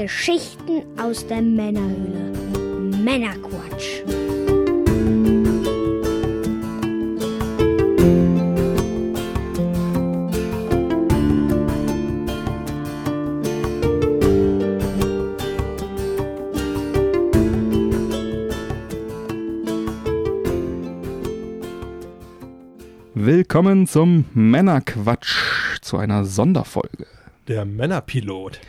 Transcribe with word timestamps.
Geschichten 0.00 0.82
aus 0.98 1.26
der 1.26 1.42
Männerhöhle. 1.42 2.32
Männerquatsch. 3.04 4.00
Willkommen 23.12 23.86
zum 23.86 24.24
Männerquatsch, 24.32 25.78
zu 25.82 25.98
einer 25.98 26.24
Sonderfolge. 26.24 27.06
Der 27.48 27.66
Männerpilot. 27.66 28.60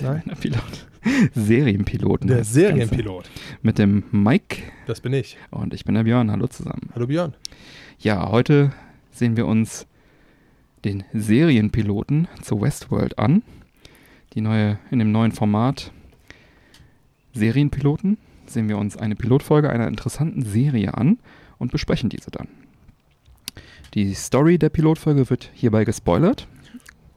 Der 0.00 0.10
Nein. 0.10 0.22
Männerpilot. 0.26 0.86
Serienpiloten. 1.34 2.28
Der. 2.28 2.44
Serienpilot. 2.44 3.30
Mit 3.62 3.78
dem 3.78 4.04
Mike 4.10 4.62
Das 4.86 5.00
bin 5.00 5.12
ich. 5.12 5.38
und 5.50 5.72
ich 5.72 5.84
bin 5.84 5.94
der 5.94 6.04
Björn. 6.04 6.30
Hallo 6.30 6.46
zusammen. 6.48 6.90
Hallo 6.94 7.06
Björn. 7.06 7.34
Ja, 7.98 8.30
heute 8.30 8.72
sehen 9.10 9.36
wir 9.36 9.46
uns 9.46 9.86
den 10.84 11.04
Serienpiloten 11.12 12.28
zu 12.42 12.60
Westworld 12.60 13.18
an. 13.18 13.42
Die 14.34 14.40
neue, 14.40 14.78
in 14.90 14.98
dem 14.98 15.12
neuen 15.12 15.32
Format 15.32 15.92
Serienpiloten 17.32 18.18
sehen 18.46 18.68
wir 18.68 18.78
uns 18.78 18.96
eine 18.96 19.16
Pilotfolge 19.16 19.70
einer 19.70 19.88
interessanten 19.88 20.42
Serie 20.42 20.94
an 20.94 21.18
und 21.58 21.72
besprechen 21.72 22.10
diese 22.10 22.30
dann. 22.30 22.48
Die 23.94 24.12
Story 24.14 24.58
der 24.58 24.68
Pilotfolge 24.68 25.30
wird 25.30 25.50
hierbei 25.54 25.84
gespoilert. 25.84 26.46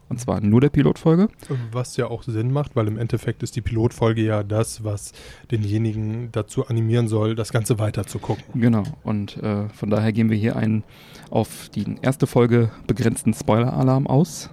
Und 0.09 0.19
zwar 0.19 0.41
nur 0.41 0.59
der 0.59 0.69
Pilotfolge. 0.69 1.29
Was 1.71 1.95
ja 1.95 2.07
auch 2.07 2.23
Sinn 2.23 2.51
macht, 2.51 2.75
weil 2.75 2.87
im 2.87 2.97
Endeffekt 2.97 3.43
ist 3.43 3.55
die 3.55 3.61
Pilotfolge 3.61 4.23
ja 4.23 4.41
das, 4.41 4.83
was 4.83 5.13
denjenigen 5.51 6.31
dazu 6.31 6.65
animieren 6.67 7.07
soll, 7.07 7.35
das 7.35 7.51
Ganze 7.51 7.77
weiter 7.77 8.07
zu 8.07 8.17
gucken. 8.17 8.59
Genau. 8.59 8.83
Und 9.03 9.37
äh, 9.37 9.69
von 9.69 9.91
daher 9.91 10.11
gehen 10.11 10.31
wir 10.31 10.37
hier 10.37 10.55
einen 10.55 10.83
auf 11.29 11.69
die 11.69 11.85
erste 12.01 12.25
Folge 12.25 12.71
begrenzten 12.87 13.35
Spoiler-Alarm 13.35 14.07
aus. 14.07 14.49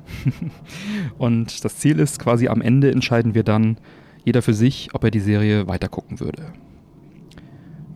und 1.18 1.64
das 1.64 1.78
Ziel 1.78 1.98
ist 2.00 2.18
quasi 2.18 2.48
am 2.48 2.60
Ende 2.60 2.90
entscheiden 2.90 3.34
wir 3.34 3.42
dann 3.42 3.78
jeder 4.24 4.42
für 4.42 4.54
sich, 4.54 4.90
ob 4.92 5.04
er 5.04 5.10
die 5.10 5.20
Serie 5.20 5.66
weitergucken 5.68 6.20
würde. 6.20 6.52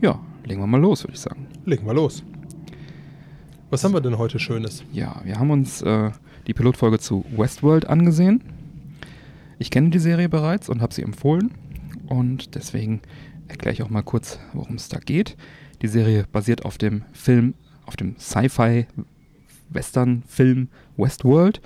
Ja, 0.01 0.19
legen 0.47 0.63
wir 0.63 0.67
mal 0.67 0.81
los, 0.81 1.05
würde 1.05 1.15
ich 1.15 1.21
sagen. 1.21 1.47
Legen 1.67 1.85
wir 1.87 1.93
los. 1.93 2.23
Was 3.69 3.85
haben 3.85 3.93
wir 3.93 4.01
denn 4.01 4.17
heute 4.17 4.39
Schönes? 4.39 4.83
Ja, 4.93 5.21
wir 5.25 5.39
haben 5.39 5.51
uns 5.51 5.83
äh, 5.83 6.11
die 6.51 6.55
Pilotfolge 6.55 6.99
zu 6.99 7.25
Westworld 7.37 7.89
angesehen. 7.89 8.43
Ich 9.61 9.71
kenne 9.71 9.91
die 9.91 10.01
Serie 10.01 10.29
bereits 10.29 10.69
und 10.69 10.83
habe 10.83 10.93
sie 10.93 11.03
empfohlen. 11.03 11.53
Und 12.07 12.57
deswegen 12.57 13.03
erkläre 13.47 13.73
ich 13.73 13.85
auch 13.85 13.91
mal 13.91 14.03
kurz, 14.03 14.41
worum 14.53 14.75
es 14.75 14.89
da 14.89 14.99
geht. 14.99 15.37
Die 15.81 15.87
Serie 15.87 16.25
basiert 16.33 16.65
auf 16.65 16.77
dem 16.77 17.05
Film, 17.13 17.55
auf 17.87 17.95
dem 17.95 18.17
Sci-Fi-Western-Film 18.19 20.69
Westworld 20.97 21.61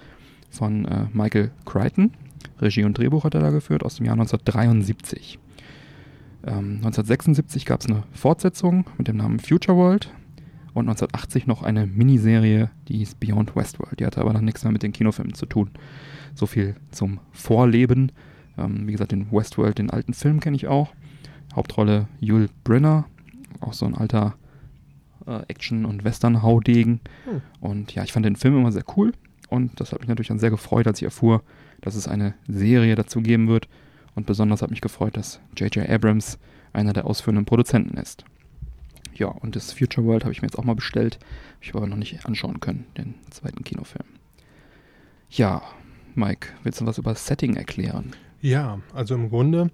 von 0.51 0.85
äh, 0.85 1.07
Michael 1.15 1.51
Crichton. 1.65 2.13
Regie 2.61 2.85
und 2.85 2.99
Drehbuch 2.99 3.25
hat 3.25 3.35
er 3.35 3.41
da 3.41 3.49
geführt 3.49 3.85
aus 3.85 3.97
dem 3.97 4.05
Jahr 4.05 4.17
1973. 4.17 5.39
Ähm, 6.47 6.83
1976 6.85 7.65
gab 7.65 7.81
es 7.81 7.87
eine 7.87 8.03
Fortsetzung 8.13 8.85
mit 8.99 9.09
dem 9.09 9.17
Namen 9.17 9.41
Future 9.41 9.79
World 9.79 10.11
und 10.75 10.89
1980 10.89 11.47
noch 11.47 11.63
eine 11.63 11.87
Miniserie, 11.87 12.71
die 12.89 12.99
hieß 12.99 13.15
Beyond 13.15 13.55
Westworld. 13.57 14.01
Die 14.01 14.07
hatte 14.07 14.21
aber 14.21 14.33
dann 14.33 14.45
nichts 14.45 14.65
mehr 14.65 14.73
mit 14.73 14.83
den 14.83 14.93
Kinofilmen 14.93 15.35
zu 15.35 15.47
tun. 15.47 15.71
So 16.35 16.47
viel 16.47 16.75
zum 16.91 17.21
Vorleben. 17.33 18.13
Ähm, 18.59 18.87
wie 18.87 18.93
gesagt, 18.93 19.13
den 19.13 19.31
Westworld, 19.31 19.79
den 19.79 19.91
alten 19.91 20.15
Film 20.15 20.41
kenne 20.41 20.57
ich 20.57 20.67
auch. 20.67 20.93
Hauptrolle 21.55 22.09
Yul 22.21 22.49
Brynner, 22.65 23.07
auch 23.61 23.73
so 23.73 23.87
ein 23.87 23.95
alter 23.95 24.35
äh, 25.27 25.43
Action- 25.47 25.85
und 25.85 26.03
Western-Haudegen. 26.03 27.01
Hm. 27.25 27.41
Und 27.61 27.95
ja, 27.95 28.03
ich 28.03 28.13
fand 28.13 28.27
den 28.27 28.37
Film 28.37 28.57
immer 28.57 28.73
sehr 28.73 28.85
cool 28.97 29.13
und 29.49 29.81
das 29.81 29.93
hat 29.93 30.01
mich 30.01 30.09
natürlich 30.09 30.29
dann 30.29 30.41
sehr 30.41 30.51
gefreut, 30.51 30.89
als 30.89 30.99
ich 30.99 31.05
erfuhr, 31.05 31.43
dass 31.81 31.95
es 31.95 32.09
eine 32.09 32.35
Serie 32.49 32.97
dazu 32.97 33.21
geben 33.21 33.49
wird. 33.49 33.69
Und 34.17 34.27
besonders 34.27 34.63
hat 34.63 34.71
mich 34.71 34.81
gefreut, 34.81 35.17
dass 35.17 35.41
J.J. 35.57 35.89
Abrams 35.89 36.39
einer 36.73 36.93
der 36.93 37.07
ausführenden 37.07 37.45
Produzenten 37.45 37.97
ist. 37.97 38.25
Ja, 39.15 39.29
und 39.29 39.57
das 39.57 39.73
Future 39.73 40.07
World 40.07 40.25
habe 40.25 40.33
ich 40.33 40.43
mir 40.43 40.49
jetzt 40.49 40.59
auch 40.59 40.65
mal 40.65 40.75
bestellt. 40.75 41.19
Habe 41.55 41.63
ich 41.63 41.75
aber 41.75 41.87
noch 41.87 41.97
nicht 41.97 42.27
anschauen 42.27 42.61
können, 42.61 42.87
den 42.97 43.15
zweiten 43.31 43.65
Kinofilm. 43.65 44.07
Ja, 45.31 45.63
Mike, 46.15 46.49
willst 46.63 46.81
du 46.81 46.87
was 46.87 46.99
über 46.99 47.15
Setting 47.15 47.57
erklären? 47.57 48.13
Ja, 48.41 48.81
also 48.93 49.15
im 49.15 49.31
Grunde, 49.31 49.71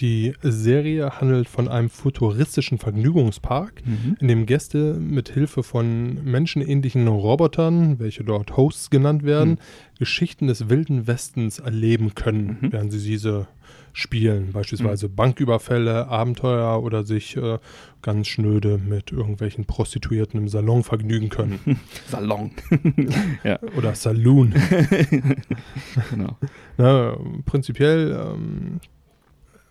die 0.00 0.32
Serie 0.42 1.20
handelt 1.20 1.48
von 1.48 1.68
einem 1.68 1.90
futuristischen 1.90 2.78
Vergnügungspark, 2.78 3.82
Mhm. 3.84 4.16
in 4.20 4.28
dem 4.28 4.46
Gäste 4.46 4.94
mit 4.94 5.28
Hilfe 5.28 5.62
von 5.62 6.22
menschenähnlichen 6.24 7.06
Robotern, 7.08 7.98
welche 7.98 8.24
dort 8.24 8.56
Hosts 8.56 8.90
genannt 8.90 9.22
werden, 9.22 9.50
Mhm. 9.52 9.58
Geschichten 9.98 10.46
des 10.48 10.68
wilden 10.68 11.06
Westens 11.06 11.58
erleben 11.58 12.14
können, 12.14 12.58
Mhm. 12.60 12.72
während 12.72 12.92
sie 12.92 13.06
diese 13.06 13.46
spielen. 13.94 14.52
Beispielsweise 14.52 15.10
Banküberfälle, 15.10 16.08
Abenteuer 16.08 16.82
oder 16.82 17.04
sich 17.04 17.36
äh, 17.36 17.58
ganz 18.00 18.26
schnöde 18.28 18.78
mit 18.78 19.12
irgendwelchen 19.12 19.66
Prostituierten 19.66 20.40
im 20.40 20.48
Salon 20.48 20.82
vergnügen 20.82 21.28
können. 21.28 21.60
Salon. 22.08 22.52
ja, 23.44 23.58
oder 23.76 23.94
Saloon. 23.94 24.54
genau. 26.10 26.36
Na, 26.78 27.16
prinzipiell 27.44 28.12
ähm, 28.34 28.80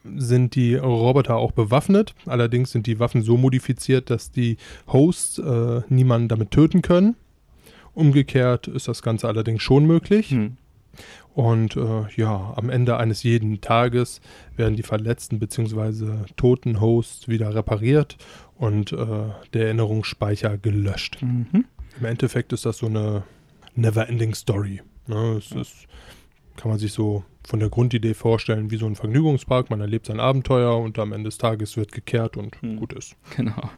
sind 0.04 0.56
die 0.56 0.76
Roboter 0.76 1.38
auch 1.38 1.52
bewaffnet. 1.52 2.14
Allerdings 2.26 2.72
sind 2.72 2.88
die 2.88 3.00
Waffen 3.00 3.22
so 3.22 3.38
modifiziert, 3.38 4.10
dass 4.10 4.32
die 4.32 4.58
Hosts 4.88 5.40
äh, 5.40 5.82
niemanden 5.90 6.28
damit 6.28 6.52
töten 6.52 6.82
können. 6.82 7.16
Umgekehrt 7.94 8.68
ist 8.68 8.88
das 8.88 9.02
Ganze 9.02 9.28
allerdings 9.28 9.62
schon 9.62 9.86
möglich. 9.86 10.30
Hm. 10.30 10.58
Und 11.34 11.78
äh, 11.78 12.04
ja, 12.16 12.54
am 12.58 12.70
Ende 12.70 12.98
eines 12.98 13.24
jeden 13.24 13.62
Tages 13.62 14.20
werden 14.58 14.76
die 14.76 14.84
verletzten 14.84 15.40
bzw. 15.40 16.26
toten 16.36 16.82
Hosts 16.82 17.30
wieder 17.30 17.56
repariert 17.56 18.18
und 18.58 18.92
äh, 18.92 18.98
der 19.54 19.66
Erinnerungsspeicher 19.66 20.58
gelöscht. 20.58 21.22
Mhm. 21.22 21.66
Im 22.00 22.06
Endeffekt 22.06 22.52
ist 22.52 22.66
das 22.66 22.80
so 22.80 22.88
eine 22.88 23.24
never-ending 23.76 24.34
Story. 24.34 24.82
Ne? 25.08 25.38
Es 25.38 25.52
ist, 25.52 25.88
kann 26.58 26.70
man 26.70 26.80
sich 26.80 26.94
so 26.94 27.24
von 27.48 27.60
der 27.60 27.70
Grundidee 27.70 28.14
vorstellen, 28.14 28.70
wie 28.70 28.78
so 28.78 28.86
ein 28.86 28.96
Vergnügungspark. 28.96 29.70
Man 29.70 29.82
erlebt 29.82 30.06
sein 30.06 30.20
Abenteuer 30.20 30.78
und 30.78 31.00
am 31.00 31.12
Ende 31.12 31.30
des 31.30 31.38
Tages 31.38 31.76
wird 31.76 31.92
gekehrt 31.92 32.38
und 32.38 32.62
Hm. 32.62 32.78
gut 32.78 32.94
ist. 32.94 33.16
Genau. 33.36 33.70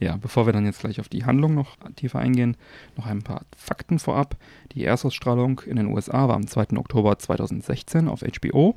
Ja, 0.00 0.16
bevor 0.16 0.46
wir 0.46 0.52
dann 0.52 0.64
jetzt 0.64 0.80
gleich 0.80 0.98
auf 1.00 1.08
die 1.08 1.24
Handlung 1.24 1.54
noch 1.54 1.76
tiefer 1.96 2.18
eingehen, 2.18 2.56
noch 2.96 3.06
ein 3.06 3.22
paar 3.22 3.42
Fakten 3.56 3.98
vorab. 3.98 4.36
Die 4.72 4.84
Erstausstrahlung 4.84 5.60
in 5.66 5.76
den 5.76 5.86
USA 5.86 6.28
war 6.28 6.34
am 6.34 6.46
2. 6.46 6.76
Oktober 6.76 7.18
2016 7.18 8.08
auf 8.08 8.22
HBO. 8.22 8.74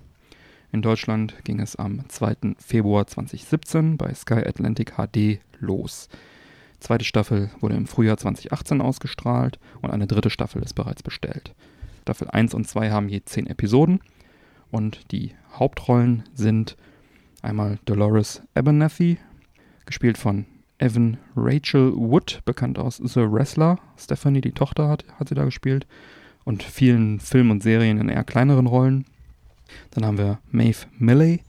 In 0.72 0.82
Deutschland 0.82 1.34
ging 1.46 1.60
es 1.60 1.76
am 1.76 2.08
2. 2.10 2.56
Februar 2.60 3.08
2017 3.08 3.98
bei 3.98 4.14
Sky 4.14 4.46
Atlantic 4.46 4.94
HD 4.98 5.40
los. 5.60 6.10
Zweite 6.80 7.06
Staffel 7.06 7.50
wurde 7.60 7.76
im 7.76 7.88
Frühjahr 7.88 8.18
2018 8.18 8.82
ausgestrahlt 8.82 9.58
und 9.82 9.90
eine 9.90 10.06
dritte 10.06 10.30
Staffel 10.30 10.62
ist 10.62 10.74
bereits 10.76 11.02
bestellt. 11.02 11.56
Staffel 12.08 12.30
1 12.30 12.54
und 12.54 12.66
2 12.66 12.92
haben 12.92 13.10
je 13.10 13.22
10 13.26 13.48
Episoden 13.48 14.00
und 14.72 15.12
die 15.12 15.34
Hauptrollen 15.52 16.24
sind 16.34 16.78
einmal 17.42 17.80
Dolores 17.84 18.44
Abernathy, 18.56 19.18
gespielt 19.86 20.18
von 20.18 20.46
Evan 20.78 21.18
Rachel 21.36 21.92
Wood, 21.94 22.44
bekannt 22.46 22.80
aus 22.80 23.02
The 23.04 23.30
Wrestler. 23.30 23.78
Stephanie, 23.98 24.40
die 24.40 24.54
Tochter, 24.54 24.88
hat, 24.88 25.04
hat 25.20 25.28
sie 25.28 25.36
da 25.36 25.44
gespielt. 25.44 25.86
Und 26.46 26.64
vielen 26.64 27.20
Filmen 27.20 27.52
und 27.52 27.62
Serien 27.62 28.00
in 28.00 28.08
eher 28.08 28.24
kleineren 28.24 28.68
Rollen. 28.68 29.04
Dann 29.92 30.06
haben 30.06 30.18
wir 30.18 30.40
Maeve 30.50 30.88
Milley, 30.98 31.42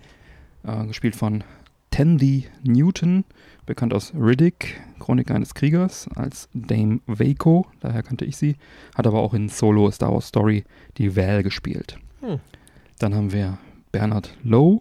äh, 0.64 0.86
gespielt 0.86 1.14
von 1.14 1.44
Tandy 1.98 2.44
Newton, 2.62 3.24
bekannt 3.66 3.92
aus 3.92 4.12
Riddick, 4.14 4.80
Chronik 5.00 5.32
eines 5.32 5.52
Kriegers, 5.52 6.08
als 6.14 6.48
Dame 6.54 7.00
Vaco, 7.08 7.66
daher 7.80 8.04
kannte 8.04 8.24
ich 8.24 8.36
sie, 8.36 8.54
hat 8.94 9.08
aber 9.08 9.18
auch 9.18 9.34
in 9.34 9.48
Solo 9.48 9.90
Star 9.90 10.12
Wars 10.12 10.28
Story 10.28 10.62
die 10.96 11.16
Val 11.16 11.42
gespielt. 11.42 11.98
Hm. 12.20 12.38
Dann 13.00 13.16
haben 13.16 13.32
wir 13.32 13.58
Bernard 13.90 14.32
Lowe, 14.44 14.78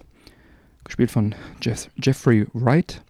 gespielt 0.83 1.09
von 1.09 1.33
Jeff 1.59 1.89
Jeffrey 1.99 2.45
Wright. 2.53 3.01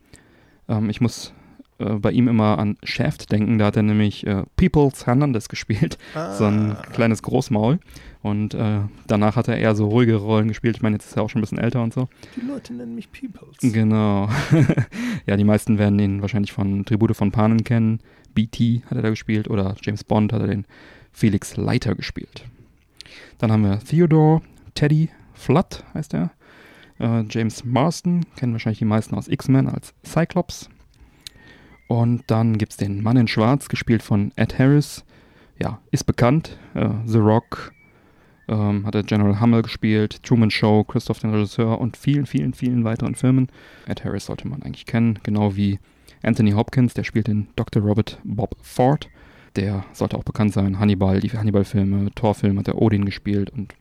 Ähm, 0.69 0.89
ich 0.89 1.01
muss 1.01 1.33
äh, 1.79 1.93
bei 1.95 2.11
ihm 2.11 2.27
immer 2.27 2.57
an 2.59 2.77
Shaft 2.83 3.31
denken, 3.31 3.57
da 3.57 3.65
hat 3.67 3.77
er 3.77 3.83
nämlich 3.83 4.25
äh, 4.25 4.43
Peoples 4.55 5.05
Hernandez 5.05 5.49
gespielt, 5.49 5.97
so 6.37 6.45
ein 6.45 6.71
Ah. 6.71 6.81
kleines 6.93 7.21
Großmaul. 7.23 7.79
Und 8.23 8.53
äh, 8.55 8.79
danach 9.05 9.35
hat 9.35 9.47
er 9.47 9.57
eher 9.57 9.75
so 9.75 9.87
ruhige 9.87 10.15
Rollen 10.15 10.47
gespielt. 10.49 10.75
Ich 10.75 10.81
meine, 10.81 10.95
jetzt 10.95 11.05
ist 11.05 11.15
er 11.15 11.23
auch 11.23 11.29
schon 11.29 11.39
ein 11.39 11.43
bisschen 11.43 11.59
älter 11.59 11.81
und 11.81 11.93
so. 11.93 12.09
Die 12.35 12.45
Leute 12.45 12.73
nennen 12.73 12.95
mich 12.95 13.09
Peoples. 13.11 13.57
Genau. 13.73 14.27
ja, 15.25 15.37
die 15.37 15.43
meisten 15.45 15.77
werden 15.77 15.97
ihn 15.99 16.21
wahrscheinlich 16.21 16.51
von 16.51 16.83
Tribute 16.83 17.15
von 17.15 17.31
Panen 17.31 17.63
kennen. 17.63 17.99
BT 18.33 18.83
hat 18.87 18.97
er 18.97 19.01
da 19.03 19.09
gespielt 19.09 19.49
oder 19.49 19.75
James 19.81 20.03
Bond 20.03 20.33
hat 20.33 20.41
er 20.41 20.47
den 20.47 20.65
Felix 21.13 21.55
Leiter 21.57 21.95
gespielt. 21.95 22.43
Dann 23.37 23.51
haben 23.51 23.63
wir 23.63 23.79
Theodore 23.79 24.41
Teddy 24.73 25.09
Flood 25.33 25.83
heißt 25.93 26.13
er. 26.15 26.31
Äh, 26.99 27.23
James 27.29 27.63
Marston, 27.63 28.25
kennen 28.35 28.53
wahrscheinlich 28.53 28.79
die 28.79 28.85
meisten 28.85 29.15
aus 29.15 29.27
X-Men 29.27 29.69
als 29.69 29.93
Cyclops. 30.03 30.69
Und 31.87 32.23
dann 32.27 32.57
gibt 32.57 32.73
es 32.73 32.77
den 32.77 33.01
Mann 33.01 33.17
in 33.17 33.27
Schwarz, 33.27 33.69
gespielt 33.69 34.03
von 34.03 34.31
Ed 34.35 34.59
Harris. 34.59 35.05
Ja, 35.59 35.79
ist 35.91 36.05
bekannt. 36.05 36.57
Äh, 36.73 36.89
The 37.05 37.19
Rock 37.19 37.71
ähm, 38.47 38.85
hat 38.85 38.95
er 38.95 39.03
General 39.03 39.39
Hummel 39.39 39.61
gespielt, 39.61 40.21
Truman 40.23 40.51
Show, 40.51 40.83
Christoph 40.83 41.19
den 41.19 41.33
Regisseur 41.33 41.79
und 41.79 41.97
vielen, 41.97 42.25
vielen, 42.25 42.53
vielen 42.53 42.83
weiteren 42.83 43.15
Filmen. 43.15 43.47
Ed 43.87 44.03
Harris 44.03 44.25
sollte 44.25 44.47
man 44.47 44.63
eigentlich 44.63 44.85
kennen, 44.85 45.19
genau 45.23 45.55
wie 45.55 45.79
Anthony 46.23 46.51
Hopkins, 46.51 46.93
der 46.93 47.03
spielt 47.03 47.27
den 47.27 47.47
Dr. 47.55 47.81
Robert 47.81 48.19
Bob 48.23 48.55
Ford. 48.61 49.09
Der 49.55 49.85
sollte 49.93 50.17
auch 50.17 50.23
bekannt 50.23 50.53
sein. 50.53 50.79
Hannibal, 50.79 51.19
die 51.19 51.31
Hannibal-Filme, 51.31 52.11
Thor-Film 52.13 52.59
hat 52.59 52.67
er 52.67 52.79
Odin 52.79 53.05
gespielt 53.05 53.49
und 53.49 53.73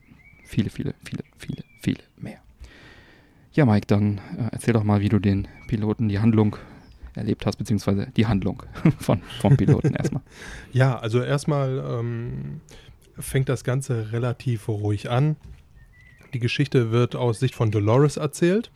viele, 0.45 0.71
viele, 0.71 0.95
viele, 1.05 1.23
viele, 1.37 1.63
viele 1.81 1.99
mehr. 2.17 2.39
Ja, 3.53 3.67
Mike, 3.67 3.87
dann 3.87 4.19
äh, 4.39 4.49
erzähl 4.53 4.75
doch 4.75 4.85
mal, 4.85 5.01
wie 5.01 5.09
du 5.09 5.19
den 5.19 5.49
Piloten 5.67 6.09
die 6.09 6.19
Handlung 6.19 6.57
erlebt 7.17 7.47
hast, 7.47 7.57
beziehungsweise 7.57 8.09
die 8.17 8.27
Handlung 8.27 8.63
von, 8.99 9.21
vom 9.41 9.57
Piloten 9.57 9.95
erstmal. 9.95 10.23
Ja, 10.73 10.99
also 10.99 11.23
erstmal 11.23 11.79
ähm, 11.79 12.61
fängt 13.19 13.49
das 13.49 13.65
Ganze 13.65 14.13
relativ 14.13 14.69
ruhig 14.69 15.11
an. 15.11 15.37
Die 16.35 16.39
Geschichte 16.39 16.91
wird 16.91 17.17
aus 17.17 17.41
Sicht 17.41 17.55
von 17.55 17.71
Dolores 17.71 18.17
erzählt. 18.17 18.71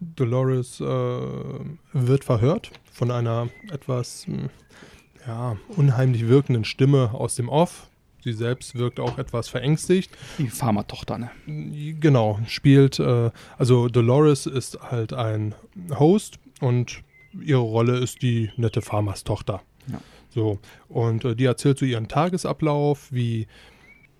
Dolores 0.00 0.80
äh, 0.80 0.84
wird 0.84 2.24
verhört 2.24 2.70
von 2.92 3.10
einer 3.10 3.48
etwas 3.70 4.26
hm, 4.26 4.50
ja, 5.26 5.56
unheimlich 5.68 6.28
wirkenden 6.28 6.64
Stimme 6.64 7.12
aus 7.14 7.36
dem 7.36 7.48
Off. 7.48 7.88
Sie 8.22 8.32
selbst 8.32 8.76
wirkt 8.76 9.00
auch 9.00 9.18
etwas 9.18 9.48
verängstigt. 9.48 10.10
Die 10.38 10.48
Pharma-Tochter, 10.48 11.18
ne? 11.18 11.30
Genau, 11.98 12.38
spielt, 12.46 13.00
äh, 13.00 13.30
also 13.58 13.88
Dolores 13.88 14.46
ist 14.46 14.78
halt 14.80 15.12
ein 15.12 15.54
Host 15.98 16.38
und 16.60 17.02
ihre 17.40 17.60
Rolle 17.60 17.98
ist 17.98 18.22
die 18.22 18.50
nette 18.56 18.82
Farmers-Tochter. 18.82 19.62
Ja. 19.90 20.00
So, 20.30 20.58
und 20.88 21.24
äh, 21.24 21.36
die 21.36 21.44
erzählt 21.44 21.78
so 21.78 21.84
ihren 21.84 22.08
Tagesablauf, 22.08 23.12
wie 23.12 23.46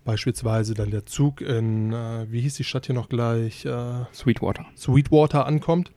beispielsweise 0.03 0.73
dann 0.73 0.91
der 0.91 1.05
Zug 1.05 1.41
in, 1.41 1.91
äh, 1.93 2.27
wie 2.29 2.41
hieß 2.41 2.55
die 2.55 2.63
Stadt 2.63 2.85
hier 2.85 2.95
noch 2.95 3.09
gleich? 3.09 3.65
Äh, 3.65 4.05
Sweetwater. 4.13 4.65
Sweetwater 4.77 5.45
ankommt. 5.45 5.91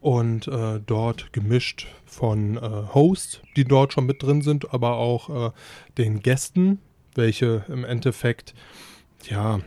Und 0.00 0.48
äh, 0.48 0.80
dort 0.84 1.32
gemischt 1.32 1.86
von 2.04 2.56
äh, 2.56 2.60
Hosts, 2.92 3.40
die 3.56 3.64
dort 3.64 3.92
schon 3.92 4.04
mit 4.04 4.22
drin 4.22 4.42
sind, 4.42 4.74
aber 4.74 4.96
auch 4.96 5.48
äh, 5.48 5.50
den 5.96 6.20
Gästen, 6.20 6.80
welche 7.14 7.64
im 7.68 7.84
Endeffekt, 7.84 8.52
ja, 9.30 9.60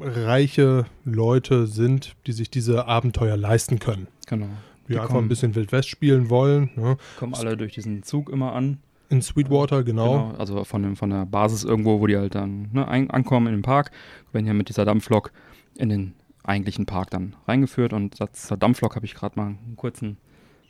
reiche 0.00 0.86
Leute 1.04 1.66
sind, 1.66 2.16
die 2.26 2.32
sich 2.32 2.48
diese 2.48 2.86
Abenteuer 2.86 3.36
leisten 3.36 3.78
können. 3.78 4.08
Genau. 4.26 4.48
Die, 4.92 4.96
Die 4.96 5.00
einfach 5.00 5.14
kommen- 5.14 5.26
ein 5.26 5.28
bisschen 5.28 5.54
Wild 5.54 5.72
West 5.72 5.88
spielen 5.88 6.30
wollen. 6.30 6.70
Ne? 6.76 6.96
Kommen 7.18 7.34
alle 7.34 7.56
durch 7.56 7.72
diesen 7.74 8.02
Zug 8.02 8.28
immer 8.30 8.52
an. 8.52 8.78
In 9.08 9.20
Sweetwater, 9.20 9.82
genau. 9.84 10.32
Also 10.38 10.64
von, 10.64 10.82
dem, 10.82 10.96
von 10.96 11.10
der 11.10 11.26
Basis 11.26 11.64
irgendwo, 11.64 12.00
wo 12.00 12.06
die 12.06 12.16
halt 12.16 12.34
dann 12.34 12.70
ne, 12.72 12.88
ein, 12.88 13.10
ankommen 13.10 13.46
in 13.48 13.52
den 13.54 13.62
Park, 13.62 13.90
werden 14.32 14.46
ja 14.46 14.54
mit 14.54 14.68
dieser 14.70 14.84
Dampflok 14.86 15.32
in 15.76 15.88
den 15.90 16.14
eigentlichen 16.44 16.86
Park 16.86 17.10
dann 17.10 17.36
reingeführt. 17.46 17.92
Und 17.92 18.16
zur 18.32 18.56
Dampflok 18.56 18.96
habe 18.96 19.04
ich 19.04 19.14
gerade 19.14 19.38
mal 19.38 19.46
einen 19.48 19.74
kurzen 19.76 20.16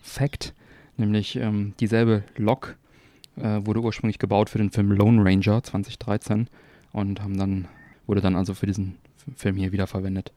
Fact, 0.02 0.54
nämlich 0.96 1.36
ähm, 1.36 1.74
dieselbe 1.78 2.24
Lok 2.36 2.76
äh, 3.36 3.60
wurde 3.64 3.80
ursprünglich 3.80 4.18
gebaut 4.18 4.50
für 4.50 4.58
den 4.58 4.70
Film 4.70 4.90
Lone 4.90 5.24
Ranger 5.24 5.62
2013 5.62 6.48
und 6.92 7.22
haben 7.22 7.38
dann, 7.38 7.68
wurde 8.06 8.20
dann 8.20 8.34
also 8.34 8.54
für 8.54 8.66
diesen 8.66 8.96
Film 9.36 9.56
hier 9.56 9.70
wiederverwendet. 9.72 10.32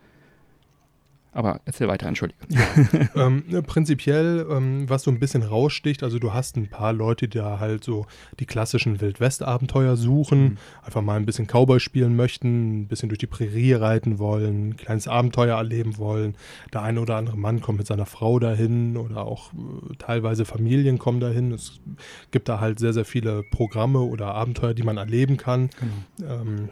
Aber 1.36 1.60
erzähl 1.66 1.90
weiter, 1.90 2.08
entschuldige. 2.08 2.40
ähm, 3.16 3.44
ne, 3.50 3.62
prinzipiell, 3.62 4.48
ähm, 4.50 4.90
was 4.90 5.04
so 5.04 5.12
ein 5.12 5.20
bisschen 5.20 5.44
raussticht, 5.44 6.02
also 6.02 6.18
du 6.18 6.32
hast 6.34 6.56
ein 6.56 6.70
paar 6.70 6.94
Leute, 6.94 7.28
die 7.28 7.38
da 7.38 7.60
halt 7.60 7.84
so 7.84 8.06
die 8.40 8.46
klassischen 8.46 9.02
Wildwest-Abenteuer 9.02 9.98
suchen, 9.98 10.42
Mhm. 10.44 10.58
einfach 10.84 11.02
mal 11.02 11.18
ein 11.18 11.26
bisschen 11.26 11.46
Cowboy 11.48 11.82
spielen 11.82 12.16
möchten, 12.16 12.84
ein 12.84 12.88
bisschen 12.88 13.10
durch 13.10 13.20
die 13.20 13.28
Prärie 13.28 13.74
reiten 13.74 14.18
wollen, 14.18 14.70
ein 14.70 14.78
kleines 14.78 15.10
Abenteuer 15.10 15.58
erleben 15.58 15.98
wollen. 15.98 16.36
Der 16.74 16.84
eine 16.84 17.02
oder 17.02 17.18
andere 17.18 17.38
Mann 17.38 17.60
kommt 17.60 17.80
mit 17.80 17.88
seiner 17.88 18.06
Frau 18.06 18.40
dahin 18.40 18.96
oder 18.96 19.26
auch 19.26 19.52
äh, 19.54 19.96
teilweise 19.98 20.46
Familien 20.46 21.00
kommen 21.00 21.20
dahin. 21.20 21.52
Es 21.52 21.82
gibt 22.32 22.48
da 22.48 22.62
halt 22.62 22.80
sehr, 22.80 22.94
sehr 22.94 23.06
viele 23.06 23.44
Programme 23.44 24.00
oder 24.00 24.34
Abenteuer, 24.36 24.74
die 24.74 24.84
man 24.84 24.96
erleben 24.96 25.36
kann. 25.36 25.70
Genau. 26.18 26.34
Ähm, 26.42 26.70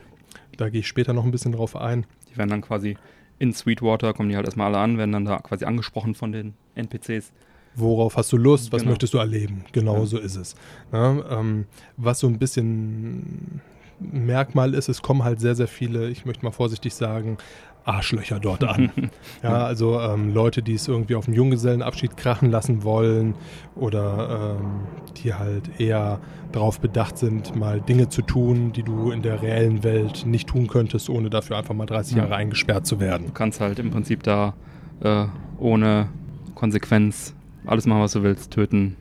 da 0.56 0.70
gehe 0.70 0.80
ich 0.80 0.88
später 0.88 1.12
noch 1.12 1.26
ein 1.26 1.32
bisschen 1.32 1.52
drauf 1.52 1.76
ein. 1.76 2.06
Die 2.32 2.38
werden 2.38 2.50
dann 2.50 2.62
quasi 2.62 2.96
in 3.40 3.54
Sweetwater, 3.54 4.14
kommen 4.14 4.30
die 4.30 4.36
halt 4.36 4.46
erstmal 4.46 4.68
alle 4.74 4.84
an, 4.84 4.98
werden 4.98 5.12
dann 5.12 5.26
da 5.26 5.40
quasi 5.40 5.66
angesprochen 5.66 6.16
von 6.16 6.32
den 6.32 6.54
NPCs. 6.76 7.32
Worauf 7.76 8.18
hast 8.18 8.32
du 8.32 8.38
Lust? 8.38 8.72
Was 8.72 8.82
Genau. 8.82 8.92
möchtest 8.92 9.14
du 9.14 9.18
erleben? 9.18 9.66
Genau 9.72 9.98
Ja. 10.00 10.06
so 10.06 10.20
ist 10.20 10.36
es. 10.36 10.56
Ja, 10.92 11.40
ähm, 11.40 11.66
was 11.98 12.20
so 12.20 12.28
ein 12.28 12.38
bisschen 12.38 13.62
Merkmal 14.00 14.74
ist, 14.74 14.90
es 14.90 15.02
kommen 15.02 15.24
halt 15.24 15.40
sehr, 15.40 15.56
sehr 15.56 15.68
viele, 15.68 16.10
ich 16.10 16.26
möchte 16.26 16.44
mal 16.46 16.52
vorsichtig 16.52 16.94
sagen, 16.94 17.38
Arschlöcher 17.86 18.40
dort 18.40 18.64
an. 18.64 18.92
ja, 19.44 19.66
also 19.66 20.00
ähm, 20.00 20.34
Leute, 20.34 20.62
die 20.64 20.74
es 20.76 20.88
irgendwie 20.88 21.16
auf 21.16 21.26
dem 21.26 21.34
Junggesellenabschied 21.34 22.16
krachen 22.18 22.50
lassen 22.50 22.84
wollen 22.84 23.36
oder 23.76 24.58
ähm, 24.60 24.82
die 25.18 25.34
halt 25.34 25.80
eher 25.80 26.20
darauf 26.52 26.80
bedacht 26.80 27.18
sind, 27.18 27.56
mal 27.56 27.82
Dinge 27.82 28.10
zu 28.10 28.22
tun, 28.22 28.72
die 28.74 28.84
du 28.84 29.12
in 29.12 29.22
der 29.22 29.42
reellen 29.42 29.84
Welt 29.84 30.26
nicht 30.26 30.48
tun 30.50 30.68
könntest, 30.68 31.10
ohne 31.10 31.30
dafür 31.30 31.58
einfach 31.58 31.74
mal 31.74 31.86
30 31.86 32.16
Ja. 32.16 32.24
Jahre 32.24 32.36
eingesperrt 32.36 32.86
zu 32.86 33.00
werden. 33.00 33.28
Du 33.28 33.34
kannst 33.34 33.60
halt 33.60 33.80
im 33.80 33.92
Prinzip 33.92 34.24
da 34.24 34.54
äh, 35.02 35.26
ohne 35.58 36.08
Konsequenz 36.56 37.34
alles 37.66 37.86
machen, 37.86 38.02
was 38.02 38.12
du 38.14 38.24
willst, 38.24 38.52
töten, 38.52 38.96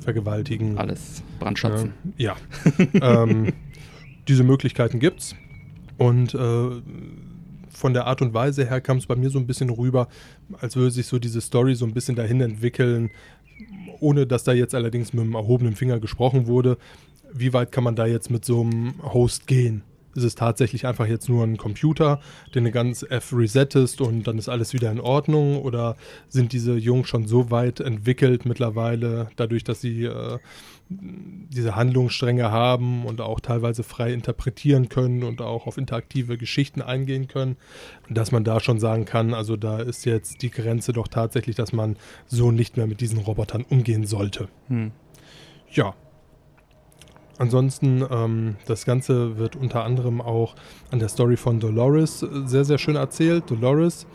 Vergewaltigen. 0.00 0.78
alles 0.78 1.22
brandschatzen. 1.38 1.92
Ja. 2.16 2.34
ähm, 3.00 3.52
diese 4.28 4.44
Möglichkeiten 4.44 4.98
gibt's. 4.98 5.34
Und 5.98 6.34
äh, 6.34 6.38
von 7.70 7.94
der 7.94 8.06
Art 8.06 8.22
und 8.22 8.34
Weise 8.34 8.68
her 8.68 8.80
kam 8.80 8.98
es 8.98 9.06
bei 9.06 9.16
mir 9.16 9.30
so 9.30 9.38
ein 9.38 9.46
bisschen 9.46 9.70
rüber, 9.70 10.08
als 10.60 10.76
würde 10.76 10.90
sich 10.90 11.06
so 11.06 11.18
diese 11.18 11.40
Story 11.40 11.74
so 11.74 11.84
ein 11.84 11.94
bisschen 11.94 12.16
dahin 12.16 12.40
entwickeln, 12.40 13.10
ohne 14.00 14.26
dass 14.26 14.44
da 14.44 14.52
jetzt 14.52 14.74
allerdings 14.74 15.12
mit 15.12 15.24
dem 15.24 15.34
erhobenen 15.34 15.76
Finger 15.76 16.00
gesprochen 16.00 16.46
wurde. 16.46 16.78
Wie 17.32 17.52
weit 17.52 17.72
kann 17.72 17.84
man 17.84 17.96
da 17.96 18.06
jetzt 18.06 18.30
mit 18.30 18.44
so 18.44 18.62
einem 18.62 18.94
Host 19.02 19.46
gehen? 19.46 19.82
Ist 20.14 20.24
es 20.24 20.34
tatsächlich 20.34 20.86
einfach 20.86 21.06
jetzt 21.06 21.28
nur 21.28 21.44
ein 21.44 21.56
Computer, 21.56 22.20
den 22.54 22.64
du 22.64 22.72
ganz 22.72 23.04
F 23.08 23.32
resettest 23.32 24.00
und 24.00 24.26
dann 24.26 24.38
ist 24.38 24.48
alles 24.48 24.72
wieder 24.72 24.90
in 24.90 24.98
Ordnung? 24.98 25.62
Oder 25.62 25.96
sind 26.28 26.52
diese 26.52 26.74
Jungs 26.74 27.08
schon 27.08 27.28
so 27.28 27.52
weit 27.52 27.78
entwickelt 27.78 28.44
mittlerweile, 28.44 29.28
dadurch, 29.36 29.62
dass 29.62 29.80
sie 29.80 30.04
äh, 30.04 30.38
diese 30.90 31.76
Handlungsstränge 31.76 32.50
haben 32.50 33.04
und 33.06 33.20
auch 33.20 33.38
teilweise 33.38 33.84
frei 33.84 34.12
interpretieren 34.12 34.88
können 34.88 35.22
und 35.22 35.40
auch 35.40 35.68
auf 35.68 35.78
interaktive 35.78 36.36
Geschichten 36.36 36.82
eingehen 36.82 37.28
können, 37.28 37.56
dass 38.08 38.32
man 38.32 38.42
da 38.42 38.58
schon 38.58 38.80
sagen 38.80 39.04
kann, 39.04 39.32
also 39.32 39.56
da 39.56 39.78
ist 39.78 40.04
jetzt 40.04 40.42
die 40.42 40.50
Grenze 40.50 40.92
doch 40.92 41.06
tatsächlich, 41.06 41.54
dass 41.54 41.72
man 41.72 41.96
so 42.26 42.50
nicht 42.50 42.76
mehr 42.76 42.88
mit 42.88 43.00
diesen 43.00 43.20
Robotern 43.20 43.64
umgehen 43.68 44.04
sollte. 44.04 44.48
Hm. 44.66 44.90
Ja. 45.70 45.94
Ansonsten, 47.38 48.04
ähm, 48.10 48.56
das 48.66 48.84
Ganze 48.84 49.38
wird 49.38 49.56
unter 49.56 49.84
anderem 49.84 50.20
auch 50.20 50.56
an 50.90 50.98
der 50.98 51.08
Story 51.08 51.36
von 51.36 51.58
Dolores 51.58 52.22
äh, 52.22 52.26
sehr, 52.44 52.64
sehr 52.64 52.78
schön 52.78 52.96
erzählt. 52.96 53.48
Dolores, 53.48 54.06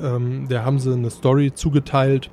ähm, 0.00 0.46
der 0.48 0.64
haben 0.64 0.78
sie 0.78 0.92
eine 0.92 1.10
Story 1.10 1.52
zugeteilt, 1.52 2.30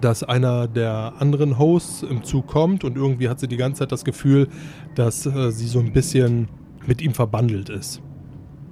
dass 0.00 0.22
einer 0.22 0.68
der 0.68 1.14
anderen 1.18 1.58
Hosts 1.58 2.02
im 2.02 2.24
Zug 2.24 2.46
kommt 2.46 2.84
und 2.84 2.96
irgendwie 2.96 3.28
hat 3.28 3.40
sie 3.40 3.48
die 3.48 3.56
ganze 3.56 3.80
Zeit 3.80 3.92
das 3.92 4.04
Gefühl, 4.04 4.48
dass 4.94 5.26
äh, 5.26 5.50
sie 5.50 5.66
so 5.66 5.78
ein 5.78 5.92
bisschen 5.92 6.48
mit 6.86 7.00
ihm 7.00 7.14
verbandelt 7.14 7.68
ist. 7.68 8.02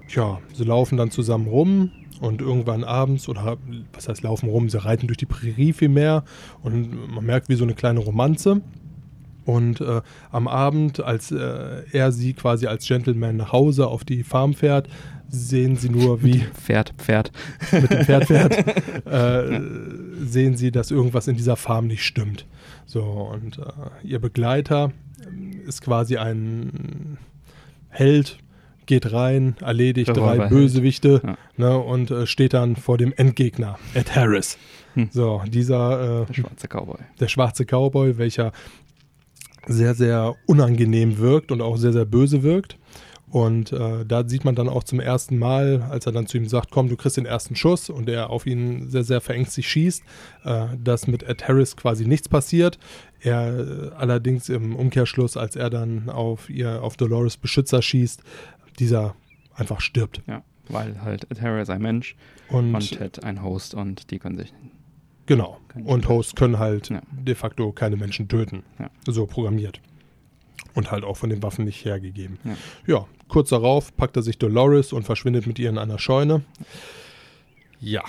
Tja, 0.08 0.40
sie 0.52 0.64
laufen 0.64 0.96
dann 0.96 1.10
zusammen 1.10 1.46
rum 1.46 1.90
und 2.20 2.40
irgendwann 2.40 2.84
abends, 2.84 3.28
oder 3.28 3.58
was 3.92 4.08
heißt 4.08 4.22
laufen 4.22 4.48
rum, 4.48 4.68
sie 4.68 4.82
reiten 4.82 5.06
durch 5.06 5.18
die 5.18 5.26
Prärie 5.26 5.72
viel 5.72 5.88
mehr 5.88 6.24
und 6.62 7.12
man 7.12 7.24
merkt 7.24 7.48
wie 7.48 7.54
so 7.54 7.64
eine 7.64 7.74
kleine 7.74 8.00
Romanze. 8.00 8.60
Und 9.46 9.80
äh, 9.80 10.02
am 10.30 10.48
Abend, 10.48 11.02
als 11.02 11.32
äh, 11.32 11.82
er 11.92 12.12
sie 12.12 12.34
quasi 12.34 12.66
als 12.66 12.86
Gentleman 12.86 13.36
nach 13.36 13.52
Hause 13.52 13.86
auf 13.86 14.04
die 14.04 14.22
Farm 14.22 14.54
fährt, 14.54 14.88
sehen 15.30 15.76
sie 15.76 15.88
nur, 15.90 16.22
wie 16.22 16.40
Pferd, 16.54 16.92
Pferd. 16.98 17.30
mit 17.72 17.90
dem 17.90 18.04
Pferd 18.04 18.24
fährt, 18.26 19.06
äh, 19.06 19.60
sehen 20.24 20.56
sie, 20.56 20.70
dass 20.70 20.90
irgendwas 20.90 21.28
in 21.28 21.36
dieser 21.36 21.56
Farm 21.56 21.86
nicht 21.86 22.04
stimmt. 22.04 22.46
So, 22.86 23.02
und 23.02 23.58
äh, 23.58 23.62
ihr 24.06 24.18
Begleiter 24.18 24.92
ähm, 25.26 25.60
ist 25.66 25.82
quasi 25.82 26.16
ein 26.16 27.18
Held, 27.88 28.38
geht 28.86 29.12
rein, 29.12 29.56
erledigt 29.60 30.16
drei. 30.16 30.48
Bösewichte 30.48 31.20
Ja. 31.24 31.36
ne, 31.56 31.78
und 31.78 32.10
äh, 32.10 32.26
steht 32.26 32.54
dann 32.54 32.76
vor 32.76 32.98
dem 32.98 33.12
Endgegner, 33.12 33.78
Ed 33.94 34.14
Harris. 34.16 34.58
Hm. 34.94 35.08
So, 35.12 35.42
dieser 35.46 36.22
äh, 36.22 36.26
Der 36.26 36.34
schwarze 36.34 36.66
Cowboy. 36.68 36.98
der 37.20 37.28
schwarze 37.28 37.64
Cowboy, 37.64 38.18
welcher 38.18 38.52
sehr, 39.66 39.94
sehr 39.94 40.34
unangenehm 40.46 41.18
wirkt 41.18 41.52
und 41.52 41.60
auch 41.60 41.76
sehr, 41.76 41.92
sehr 41.92 42.06
böse 42.06 42.42
wirkt. 42.42 42.76
Und 43.30 43.70
äh, 43.72 44.04
da 44.04 44.28
sieht 44.28 44.44
man 44.44 44.56
dann 44.56 44.68
auch 44.68 44.82
zum 44.82 44.98
ersten 44.98 45.38
Mal, 45.38 45.82
als 45.88 46.04
er 46.06 46.10
dann 46.12 46.26
zu 46.26 46.36
ihm 46.36 46.48
sagt, 46.48 46.70
komm, 46.72 46.88
du 46.88 46.96
kriegst 46.96 47.16
den 47.16 47.26
ersten 47.26 47.54
Schuss 47.54 47.88
und 47.88 48.08
er 48.08 48.30
auf 48.30 48.44
ihn 48.44 48.88
sehr, 48.90 49.04
sehr 49.04 49.20
verängstigt 49.20 49.68
schießt, 49.68 50.02
äh, 50.44 50.66
dass 50.82 51.06
mit 51.06 51.22
Ed 51.22 51.46
Harris 51.46 51.76
quasi 51.76 52.06
nichts 52.06 52.28
passiert. 52.28 52.78
Er 53.20 53.56
äh, 53.58 53.90
allerdings 53.96 54.48
im 54.48 54.74
Umkehrschluss, 54.74 55.36
als 55.36 55.54
er 55.54 55.70
dann 55.70 56.08
auf 56.10 56.50
ihr, 56.50 56.82
auf 56.82 56.96
Dolores 56.96 57.36
Beschützer 57.36 57.82
schießt, 57.82 58.20
dieser 58.80 59.14
einfach 59.54 59.80
stirbt. 59.80 60.22
Ja, 60.26 60.42
weil 60.68 61.00
halt 61.02 61.30
Ed 61.30 61.40
Harris 61.40 61.70
ein 61.70 61.82
Mensch 61.82 62.16
Und, 62.48 62.74
und 62.74 62.90
Ted 62.98 63.22
ein 63.22 63.42
Host 63.44 63.74
und 63.74 64.10
die 64.10 64.18
können 64.18 64.38
sich. 64.38 64.52
genau. 65.26 65.58
Und 65.84 66.08
Hosts 66.08 66.34
können 66.34 66.58
halt 66.58 66.88
Ja. 66.88 67.00
de 67.12 67.36
facto 67.36 67.70
keine 67.70 67.94
Menschen 67.96 68.26
töten. 68.26 68.64
Ja. 68.80 68.90
So 69.06 69.26
programmiert. 69.26 69.80
Und 70.74 70.90
halt 70.90 71.04
auch 71.04 71.16
von 71.16 71.30
den 71.30 71.42
Waffen 71.44 71.64
nicht 71.64 71.84
hergegeben. 71.84 72.38
Ja. 72.44 72.56
Ja, 72.86 73.06
kurz 73.30 73.48
darauf 73.50 73.96
packt 73.96 74.16
er 74.16 74.22
sich 74.22 74.38
Dolores 74.38 74.92
und 74.92 75.04
verschwindet 75.04 75.46
mit 75.46 75.58
ihr 75.58 75.70
in 75.70 75.78
einer 75.78 75.98
Scheune. 75.98 76.42
Ja, 77.80 78.02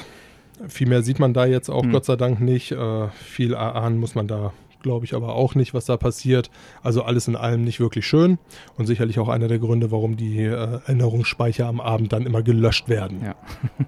viel 0.68 0.88
mehr 0.88 1.02
sieht 1.02 1.20
man 1.20 1.34
da 1.34 1.46
jetzt 1.46 1.70
auch 1.70 1.84
Hm. 1.84 1.92
Gott 1.92 2.06
sei 2.06 2.16
Dank 2.18 2.42
nicht. 2.42 2.72
Äh, 2.72 3.08
viel 3.10 3.54
erahnen 3.54 3.98
muss 4.00 4.16
man 4.16 4.28
da, 4.28 4.52
glaube 4.82 5.06
ich, 5.06 5.14
aber 5.16 5.36
auch 5.36 5.56
nicht, 5.56 5.74
was 5.74 5.86
da 5.86 5.98
passiert. 5.98 6.52
Also 6.84 7.04
alles 7.04 7.28
in 7.28 7.36
allem 7.36 7.64
nicht 7.64 7.80
wirklich 7.80 8.06
schön 8.06 8.38
und 8.78 8.86
sicherlich 8.86 9.18
auch 9.20 9.30
einer 9.30 9.48
der 9.48 9.60
Gründe, 9.60 9.92
warum 9.92 10.18
die 10.18 10.42
äh, 10.44 10.50
Erinnerungsspeicher 10.86 11.66
am 11.68 11.80
Abend 11.80 12.12
dann 12.14 12.26
immer 12.26 12.42
gelöscht 12.44 12.90
werden. 12.90 13.22
Ja. 13.24 13.36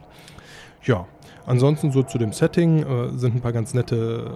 Ja, 0.85 1.07
ansonsten 1.45 1.93
so 1.93 2.03
zu 2.03 2.17
dem 2.17 2.33
Setting 2.33 2.83
äh, 2.83 3.17
sind 3.17 3.35
ein 3.35 3.39
paar 3.41 3.53
ganz 3.53 3.73
nette 3.73 4.35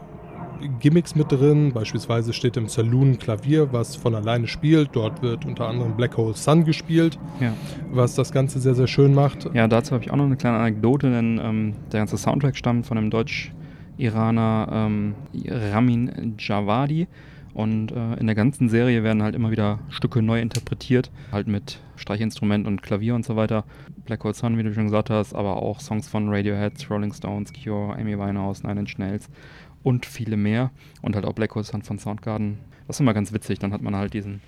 Gimmicks 0.80 1.16
mit 1.16 1.32
drin. 1.32 1.72
Beispielsweise 1.74 2.34
steht 2.34 2.58
im 2.58 2.68
Saloon 2.68 3.18
Klavier, 3.20 3.72
was 3.74 3.96
von 3.96 4.16
alleine 4.16 4.48
spielt. 4.48 4.90
Dort 4.94 5.22
wird 5.22 5.46
unter 5.46 5.68
anderem 5.68 5.96
Black 5.96 6.18
Hole 6.18 6.34
Sun 6.36 6.66
gespielt, 6.66 7.18
Ja. 7.40 7.54
was 7.92 8.16
das 8.16 8.32
Ganze 8.32 8.60
sehr, 8.60 8.76
sehr 8.76 8.88
schön 8.88 9.14
macht. 9.14 9.50
Ja, 9.54 9.68
dazu 9.68 9.92
habe 9.94 10.04
ich 10.04 10.12
auch 10.12 10.16
noch 10.18 10.26
eine 10.26 10.38
kleine 10.38 10.58
Anekdote, 10.58 11.10
denn 11.12 11.40
ähm, 11.44 11.74
der 11.92 12.00
ganze 12.02 12.18
Soundtrack 12.18 12.56
stammt 12.58 12.86
von 12.86 12.96
dem 12.98 13.10
Deutsch-Iraner 13.10 14.70
ähm, 14.72 15.16
Ramin 15.48 16.36
Javadi. 16.40 17.08
Und 17.54 17.92
äh, 17.92 18.14
in 18.20 18.28
der 18.28 18.36
ganzen 18.36 18.70
Serie 18.70 19.02
werden 19.02 19.24
halt 19.24 19.34
immer 19.34 19.50
wieder 19.50 19.80
Stücke 19.90 20.22
neu 20.22 20.40
interpretiert, 20.40 21.10
halt 21.32 21.48
mit 21.48 21.80
Streichinstrument 21.96 22.68
und 22.68 22.84
Klavier 22.84 23.16
und 23.16 23.26
so 23.26 23.36
weiter. 23.36 23.64
Black 24.06 24.24
Hole 24.24 24.36
Sun, 24.36 24.60
wie 24.60 24.64
du 24.64 24.72
schon 24.76 24.84
gesagt 24.84 25.10
hast, 25.10 25.34
aber 25.34 25.56
auch 25.64 25.80
Songs 25.80 26.08
von 26.08 26.30
Radiohead, 26.30 26.74
Rolling 26.92 27.12
Stones, 27.14 27.52
Cure, 27.52 27.96
Amy 27.98 28.16
Winehouse, 28.16 28.62
Nine 28.62 28.82
Inch 28.82 29.00
Nails 29.00 29.28
und 29.88 30.06
viele 30.06 30.36
mehr. 30.36 30.72
Und 31.02 31.16
halt 31.16 31.26
auch 31.26 31.32
Black 31.32 31.56
Hole 31.56 31.64
Sun 31.64 31.82
von 31.82 31.98
Soundgarden. 31.98 32.58
Das 32.88 32.98
ist 32.98 33.00
immer 33.00 33.14
ganz 33.14 33.32
witzig, 33.32 33.60
dann 33.60 33.72
hat 33.72 33.82
man 33.82 33.96
halt 33.96 34.14
diesen 34.14 34.42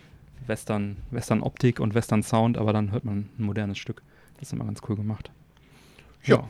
Western, 0.47 0.97
Western-Optik 1.11 1.79
und 1.79 1.95
Western-Sound, 1.95 2.57
aber 2.57 2.73
dann 2.73 2.91
hört 2.91 3.05
man 3.05 3.29
ein 3.37 3.45
modernes 3.45 3.77
Stück. 3.77 4.01
Das 4.37 4.49
ist 4.49 4.53
immer 4.53 4.65
ganz 4.65 4.81
cool 4.89 4.97
gemacht. 4.97 5.31
Ja. 6.25 6.43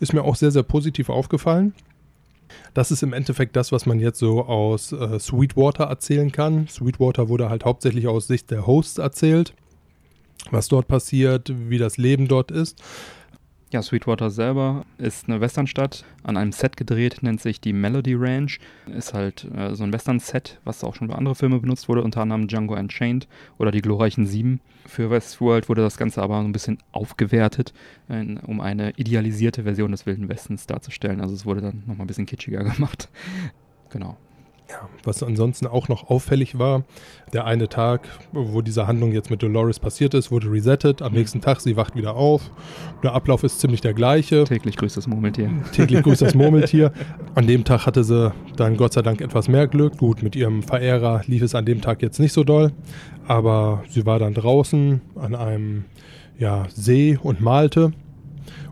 Ist 0.00 0.12
mir 0.12 0.24
auch 0.24 0.34
sehr, 0.34 0.50
sehr 0.50 0.64
positiv 0.64 1.08
aufgefallen. 1.08 1.72
Das 2.74 2.90
ist 2.90 3.04
im 3.04 3.12
Endeffekt 3.12 3.54
das, 3.54 3.70
was 3.70 3.86
man 3.86 4.00
jetzt 4.00 4.18
so 4.18 4.44
aus 4.44 4.90
äh, 4.90 5.20
Sweetwater 5.20 5.84
erzählen 5.84 6.32
kann. 6.32 6.66
Sweetwater 6.66 7.28
wurde 7.28 7.48
halt 7.48 7.64
hauptsächlich 7.64 8.08
aus 8.08 8.26
Sicht 8.26 8.50
der 8.50 8.66
Hosts 8.66 8.98
erzählt, 8.98 9.54
was 10.50 10.66
dort 10.66 10.88
passiert, 10.88 11.52
wie 11.68 11.78
das 11.78 11.96
Leben 11.96 12.26
dort 12.26 12.50
ist. 12.50 12.82
Ja, 13.72 13.80
Sweetwater 13.80 14.30
selber 14.30 14.84
ist 14.98 15.30
eine 15.30 15.40
Westernstadt, 15.40 16.04
an 16.24 16.36
einem 16.36 16.52
Set 16.52 16.76
gedreht, 16.76 17.22
nennt 17.22 17.40
sich 17.40 17.58
die 17.58 17.72
Melody 17.72 18.14
Ranch. 18.14 18.60
Ist 18.94 19.14
halt 19.14 19.46
äh, 19.56 19.74
so 19.74 19.82
ein 19.82 19.94
Western-Set, 19.94 20.60
was 20.62 20.84
auch 20.84 20.94
schon 20.94 21.08
bei 21.08 21.14
anderen 21.14 21.34
Filmen 21.34 21.62
benutzt 21.62 21.88
wurde, 21.88 22.02
unter 22.02 22.20
anderem 22.20 22.48
Django 22.48 22.74
Unchained 22.74 23.28
oder 23.56 23.70
die 23.70 23.80
glorreichen 23.80 24.26
Sieben. 24.26 24.60
Für 24.84 25.08
Westworld 25.08 25.70
wurde 25.70 25.80
das 25.80 25.96
Ganze 25.96 26.20
aber 26.20 26.38
so 26.42 26.44
ein 26.46 26.52
bisschen 26.52 26.80
aufgewertet, 26.92 27.72
äh, 28.10 28.22
um 28.46 28.60
eine 28.60 28.90
idealisierte 28.98 29.62
Version 29.62 29.92
des 29.92 30.04
Wilden 30.04 30.28
Westens 30.28 30.66
darzustellen. 30.66 31.22
Also 31.22 31.32
es 31.32 31.46
wurde 31.46 31.62
dann 31.62 31.82
nochmal 31.86 32.04
ein 32.04 32.08
bisschen 32.08 32.26
kitschiger 32.26 32.64
gemacht. 32.74 33.08
Genau. 33.88 34.18
Ja, 34.72 34.88
was 35.04 35.22
ansonsten 35.22 35.66
auch 35.66 35.88
noch 35.88 36.08
auffällig 36.08 36.58
war, 36.58 36.84
der 37.34 37.44
eine 37.44 37.68
Tag, 37.68 38.08
wo 38.32 38.62
diese 38.62 38.86
Handlung 38.86 39.12
jetzt 39.12 39.30
mit 39.30 39.42
Dolores 39.42 39.78
passiert 39.78 40.14
ist, 40.14 40.30
wurde 40.30 40.50
resettet. 40.50 41.02
Am 41.02 41.12
Mhm. 41.12 41.18
nächsten 41.18 41.40
Tag, 41.42 41.60
sie 41.60 41.76
wacht 41.76 41.94
wieder 41.94 42.16
auf. 42.16 42.50
Der 43.02 43.12
Ablauf 43.12 43.42
ist 43.44 43.60
ziemlich 43.60 43.82
der 43.82 43.92
gleiche. 43.92 44.44
Täglich 44.44 44.76
grüßt 44.76 44.96
das 44.96 45.06
Murmeltier. 45.06 45.50
Täglich 45.72 46.02
grüßt 46.02 46.22
das 46.22 46.34
Murmeltier. 46.34 46.92
An 47.34 47.46
dem 47.46 47.64
Tag 47.64 47.84
hatte 47.86 48.02
sie 48.02 48.32
dann 48.56 48.76
Gott 48.78 48.94
sei 48.94 49.02
Dank 49.02 49.20
etwas 49.20 49.46
mehr 49.48 49.66
Glück. 49.66 49.98
Gut, 49.98 50.22
mit 50.22 50.36
ihrem 50.36 50.62
Verehrer 50.62 51.22
lief 51.26 51.42
es 51.42 51.54
an 51.54 51.66
dem 51.66 51.80
Tag 51.82 52.00
jetzt 52.00 52.18
nicht 52.18 52.32
so 52.32 52.42
doll. 52.44 52.72
Aber 53.28 53.82
sie 53.90 54.06
war 54.06 54.18
dann 54.18 54.32
draußen 54.34 55.00
an 55.16 55.34
einem 55.34 55.84
ja, 56.38 56.66
See 56.74 57.18
und 57.22 57.40
malte. 57.42 57.92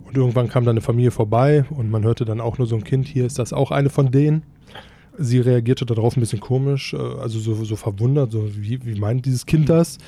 Und 0.06 0.16
irgendwann 0.16 0.48
kam 0.48 0.64
dann 0.64 0.72
eine 0.72 0.80
Familie 0.80 1.10
vorbei 1.12 1.64
und 1.70 1.90
man 1.90 2.02
hörte 2.02 2.24
dann 2.24 2.40
auch 2.40 2.58
nur 2.58 2.66
so 2.66 2.74
ein 2.74 2.82
Kind, 2.84 3.06
hier 3.06 3.26
ist 3.26 3.38
das 3.38 3.52
auch 3.52 3.70
eine 3.70 3.90
von 3.90 4.10
denen. 4.10 4.42
Sie 5.18 5.40
reagierte 5.40 5.86
darauf 5.86 6.16
ein 6.16 6.20
bisschen 6.20 6.40
komisch, 6.40 6.94
äh, 6.94 6.96
also 6.96 7.38
so, 7.38 7.64
so 7.64 7.76
verwundert, 7.76 8.32
so 8.32 8.48
wie, 8.56 8.84
wie 8.84 8.98
meint 8.98 9.26
dieses 9.26 9.46
Kind 9.46 9.68
das? 9.68 9.98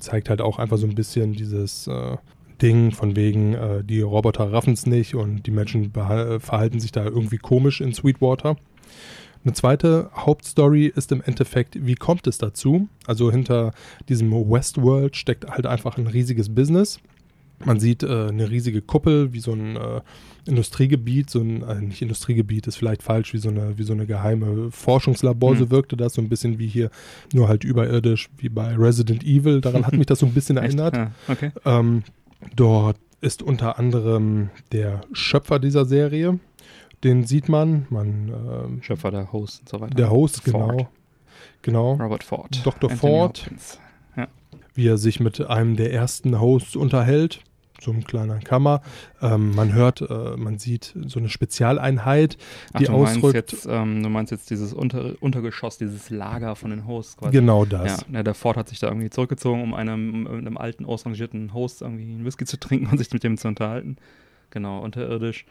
Zeigt 0.00 0.30
halt 0.30 0.40
auch 0.40 0.58
einfach 0.58 0.78
so 0.78 0.86
ein 0.86 0.94
bisschen 0.94 1.32
dieses 1.32 1.86
äh, 1.86 2.16
Ding 2.62 2.92
von 2.92 3.16
wegen, 3.16 3.54
äh, 3.54 3.84
die 3.84 4.00
Roboter 4.00 4.52
raffen 4.52 4.74
es 4.74 4.86
nicht 4.86 5.14
und 5.14 5.46
die 5.46 5.50
Menschen 5.50 5.92
verhalten 5.92 6.80
sich 6.80 6.92
da 6.92 7.04
irgendwie 7.04 7.38
komisch 7.38 7.80
in 7.80 7.92
Sweetwater. 7.92 8.56
Eine 9.44 9.54
zweite 9.54 10.10
Hauptstory 10.14 10.92
ist 10.94 11.12
im 11.12 11.22
Endeffekt, 11.22 11.86
wie 11.86 11.94
kommt 11.94 12.26
es 12.26 12.38
dazu? 12.38 12.88
Also 13.06 13.30
hinter 13.30 13.72
diesem 14.08 14.32
Westworld 14.32 15.16
steckt 15.16 15.48
halt 15.48 15.66
einfach 15.66 15.96
ein 15.96 16.08
riesiges 16.08 16.54
Business. 16.54 17.00
Man 17.64 17.80
sieht 17.80 18.02
äh, 18.02 18.28
eine 18.28 18.50
riesige 18.50 18.82
Kuppel, 18.82 19.32
wie 19.32 19.40
so 19.40 19.52
ein 19.52 19.76
äh, 19.76 20.00
Industriegebiet, 20.46 21.28
so 21.28 21.40
ein, 21.40 21.62
äh, 21.62 21.74
nicht 21.80 22.02
Industriegebiet 22.02 22.66
ist 22.66 22.76
vielleicht 22.76 23.02
falsch, 23.02 23.32
wie 23.34 23.38
so 23.38 23.48
eine, 23.48 23.76
wie 23.78 23.82
so 23.82 23.92
eine 23.92 24.06
geheime 24.06 24.70
Forschungslabor, 24.70 25.56
so 25.56 25.62
Hm. 25.64 25.70
wirkte 25.70 25.96
das, 25.96 26.14
so 26.14 26.22
ein 26.22 26.28
bisschen 26.28 26.58
wie 26.58 26.68
hier, 26.68 26.90
nur 27.32 27.48
halt 27.48 27.64
überirdisch, 27.64 28.30
wie 28.38 28.48
bei 28.48 28.74
Resident 28.76 29.24
Evil. 29.24 29.60
Daran 29.60 29.86
hat 29.86 29.94
mich 29.94 30.06
das 30.06 30.20
so 30.20 30.26
ein 30.26 30.32
bisschen 30.34 30.56
erinnert. 30.58 30.96
Ja, 30.96 31.10
okay. 31.28 31.50
Ähm, 31.64 32.02
dort 32.54 32.96
ist 33.20 33.42
unter 33.42 33.78
anderem 33.78 34.50
der 34.72 35.00
Schöpfer 35.12 35.58
dieser 35.58 35.84
Serie. 35.84 36.38
Den 37.04 37.24
sieht 37.24 37.48
man. 37.48 37.86
Man, 37.90 38.28
ähm, 38.28 38.82
Schöpfer 38.82 39.10
der 39.10 39.32
Host 39.32 39.60
und 39.62 39.68
so 39.68 39.80
weiter. 39.80 39.94
der 39.94 40.10
Host, 40.10 40.42
Ford. 40.48 40.70
genau. 40.72 40.88
Genau. 41.62 41.92
Robert 41.94 42.22
Ford. 42.24 42.60
Dr. 42.64 42.90
Anthony 42.90 42.96
Ford. 43.12 43.40
Hopkins. 43.40 43.80
Wie 44.78 44.86
er 44.86 44.96
sich 44.96 45.18
mit 45.18 45.40
einem 45.40 45.74
der 45.74 45.92
ersten 45.92 46.40
Hosts 46.40 46.76
unterhält. 46.76 47.40
So 47.80 47.90
ein 47.90 48.04
kleiner 48.04 48.38
Kammer. 48.38 48.80
Ähm, 49.20 49.54
man 49.54 49.72
hört, 49.72 50.00
äh, 50.02 50.36
man 50.36 50.58
sieht 50.60 50.94
so 51.06 51.18
eine 51.18 51.28
Spezialeinheit, 51.28 52.36
Ach, 52.72 52.78
die 52.78 52.84
du 52.86 52.92
meinst 52.92 53.16
ausrückt. 53.18 53.34
jetzt, 53.34 53.66
ähm, 53.68 54.02
du 54.04 54.08
meinst 54.08 54.30
jetzt 54.30 54.50
dieses 54.50 54.72
Unter 54.72 55.14
Untergeschoss, 55.20 55.78
dieses 55.78 56.10
Lager 56.10 56.54
von 56.56 56.70
den 56.70 56.86
Hosts 56.86 57.16
quasi. 57.16 57.32
Genau 57.32 57.64
Ja, 57.64 57.70
das. 57.84 58.08
ne, 58.08 58.22
der 58.22 58.34
Ford 58.34 58.56
hat 58.56 58.68
sich 58.68 58.78
da 58.78 58.86
irgendwie 58.88 59.10
zurückgezogen, 59.10 59.62
um 59.62 59.74
einem, 59.74 60.26
einem 60.28 60.56
alten, 60.56 60.84
ausrangierten 60.84 61.52
Host 61.54 61.82
irgendwie 61.82 62.04
einen 62.04 62.24
Whisky 62.24 62.44
zu 62.44 62.58
trinken 62.58 62.86
und 62.90 62.98
sich 62.98 63.12
mit 63.12 63.24
dem 63.24 63.36
zu 63.36 63.48
unterhalten. 63.48 63.96
Genau, 64.50 64.80
unterirdisch. 64.80 65.44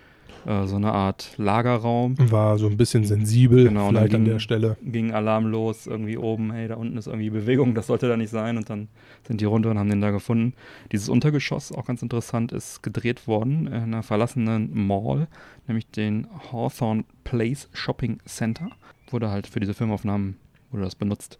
Äh, 0.46 0.65
so 0.67 0.75
eine 0.77 0.91
Art 0.93 1.31
Lagerraum. 1.38 2.15
War 2.31 2.57
so 2.57 2.67
ein 2.67 2.77
bisschen 2.77 3.03
sensibel, 3.05 3.65
Genau, 3.65 3.89
vielleicht 3.89 4.13
dann 4.13 4.22
an 4.22 4.25
ging- 4.25 4.34
der 4.34 4.39
Stelle. 4.39 4.77
Ging 4.84 5.12
Alarm 5.13 5.48
los, 5.48 5.88
irgendwie 5.88 6.17
oben, 6.17 6.51
hey, 6.51 6.67
da 6.67 6.75
unten 6.75 6.98
ist 6.98 7.07
irgendwie 7.07 7.29
Bewegung, 7.29 7.75
das 7.75 7.88
sollte 7.88 8.07
da 8.07 8.15
nicht 8.17 8.29
sein. 8.29 8.57
Und 8.57 8.69
dann 8.69 8.88
sind 9.27 9.41
die 9.41 9.46
runter 9.46 9.72
und 9.72 9.79
haben 9.79 9.89
den 9.89 10.01
da 10.01 10.12
gefunden. 10.12 10.53
Dieses 10.91 11.10
Untergeschoss, 11.10 11.72
auch 11.72 11.86
ganz 11.86 12.01
interessant, 12.01 12.51
ist 12.51 12.81
gedreht 12.84 13.27
worden 13.27 13.67
in 13.67 13.74
einer 13.74 14.03
verlassenen 14.03 14.69
Mall, 14.88 15.27
nämlich 15.67 15.89
den 15.91 16.27
Hawthorne 16.51 17.03
Place 17.24 17.69
Shopping 17.74 18.19
Center. 18.25 18.69
Wurde 19.12 19.29
halt 19.29 19.48
für 19.48 19.60
diese 19.60 19.74
Filmaufnahmen, 19.74 20.38
wurde 20.72 20.84
das 20.84 20.96
benutzt. 20.96 21.38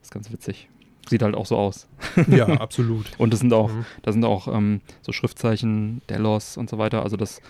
Das 0.00 0.08
ist 0.08 0.12
ganz 0.14 0.32
witzig. 0.32 0.68
Sieht 1.08 1.22
halt 1.22 1.34
auch 1.34 1.46
so 1.46 1.56
aus. 1.56 1.88
Ja, 2.28 2.46
absolut. 2.46 3.10
Und 3.18 3.32
das 3.32 3.40
sind 3.40 3.52
auch, 3.52 3.70
Mhm. 3.72 3.84
da 4.02 4.12
sind 4.12 4.24
auch 4.24 4.46
ähm, 4.54 4.80
so 5.02 5.12
Schriftzeichen, 5.12 6.02
Delos 6.10 6.56
und 6.56 6.68
so 6.68 6.76
weiter. 6.78 7.02
Also 7.02 7.16
das 7.16 7.40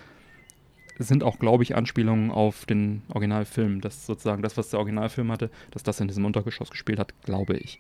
sind 0.99 1.23
auch, 1.23 1.38
glaube 1.38 1.62
ich, 1.62 1.76
Anspielungen 1.76 2.31
auf 2.31 2.67
den 2.67 3.02
Originalfilm. 3.09 3.81
Das 3.81 4.07
sozusagen 4.07 4.43
das, 4.43 4.57
was 4.57 4.71
der 4.71 4.78
Originalfilm 4.81 5.31
hatte, 5.31 5.50
dass 5.71 5.83
das 5.83 6.00
in 6.00 6.09
diesem 6.09 6.25
Untergeschoss 6.25 6.71
gespielt 6.71 6.99
hat, 6.99 7.12
glaube 7.23 7.57
ich. 7.57 7.78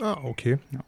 Ah, 0.00 0.18
okay. 0.24 0.58
Ja. 0.72 0.80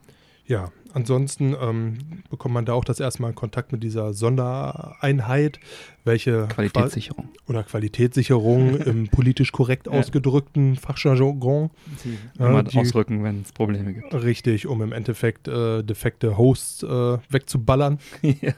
Ja, 0.44 0.72
ansonsten 0.92 1.54
ähm, 1.62 1.98
bekommt 2.28 2.52
man 2.52 2.64
da 2.64 2.72
auch 2.72 2.84
das 2.84 2.98
erste 2.98 3.22
Mal 3.22 3.32
Kontakt 3.32 3.70
mit 3.70 3.84
dieser 3.84 4.12
Sondereinheit, 4.12 5.60
welche 6.04 6.48
Qualitätssicherung. 6.48 7.26
Qua- 7.32 7.50
oder 7.50 7.62
Qualitätssicherung 7.62 8.76
im 8.80 9.08
politisch 9.08 9.52
korrekt 9.52 9.86
Ja. 9.86 9.92
ausgedrückten 9.92 10.74
Fachjargon. 10.74 11.70
Die 12.04 12.18
Ja, 12.38 12.62
die- 12.64 12.76
ausrücken, 12.76 13.22
wenn 13.22 13.42
es 13.42 13.52
Probleme 13.52 13.94
gibt. 13.94 14.12
Richtig, 14.14 14.66
um 14.66 14.82
im 14.82 14.92
Endeffekt 14.92 15.46
äh, 15.46 15.84
defekte 15.84 16.36
Hosts 16.36 16.82
äh, 16.82 17.18
wegzuballern. 17.30 17.98
ja. 18.22 18.52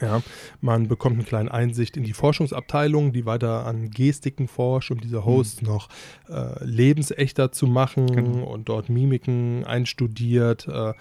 Ja, 0.00 0.22
man 0.60 0.88
bekommt 0.88 1.16
eine 1.16 1.24
kleine 1.24 1.52
Einsicht 1.52 1.96
in 1.96 2.04
die 2.04 2.12
Forschungsabteilung, 2.12 3.12
die 3.12 3.26
weiter 3.26 3.66
an 3.66 3.90
Gestiken 3.90 4.46
forscht, 4.46 4.90
um 4.90 5.00
diese 5.00 5.24
Hosts 5.24 5.62
mhm. 5.62 5.68
noch 5.68 5.88
äh, 6.28 6.64
lebensechter 6.64 7.50
zu 7.52 7.66
machen 7.66 8.06
genau. 8.06 8.44
und 8.44 8.68
dort 8.68 8.88
Mimiken 8.88 9.64
einstudiert, 9.64 10.68
äh, 10.68 10.92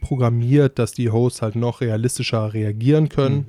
programmiert, 0.00 0.78
dass 0.78 0.92
die 0.92 1.10
Hosts 1.10 1.42
halt 1.42 1.56
noch 1.56 1.80
realistischer 1.80 2.54
reagieren 2.54 3.08
können 3.08 3.36
mhm. 3.36 3.46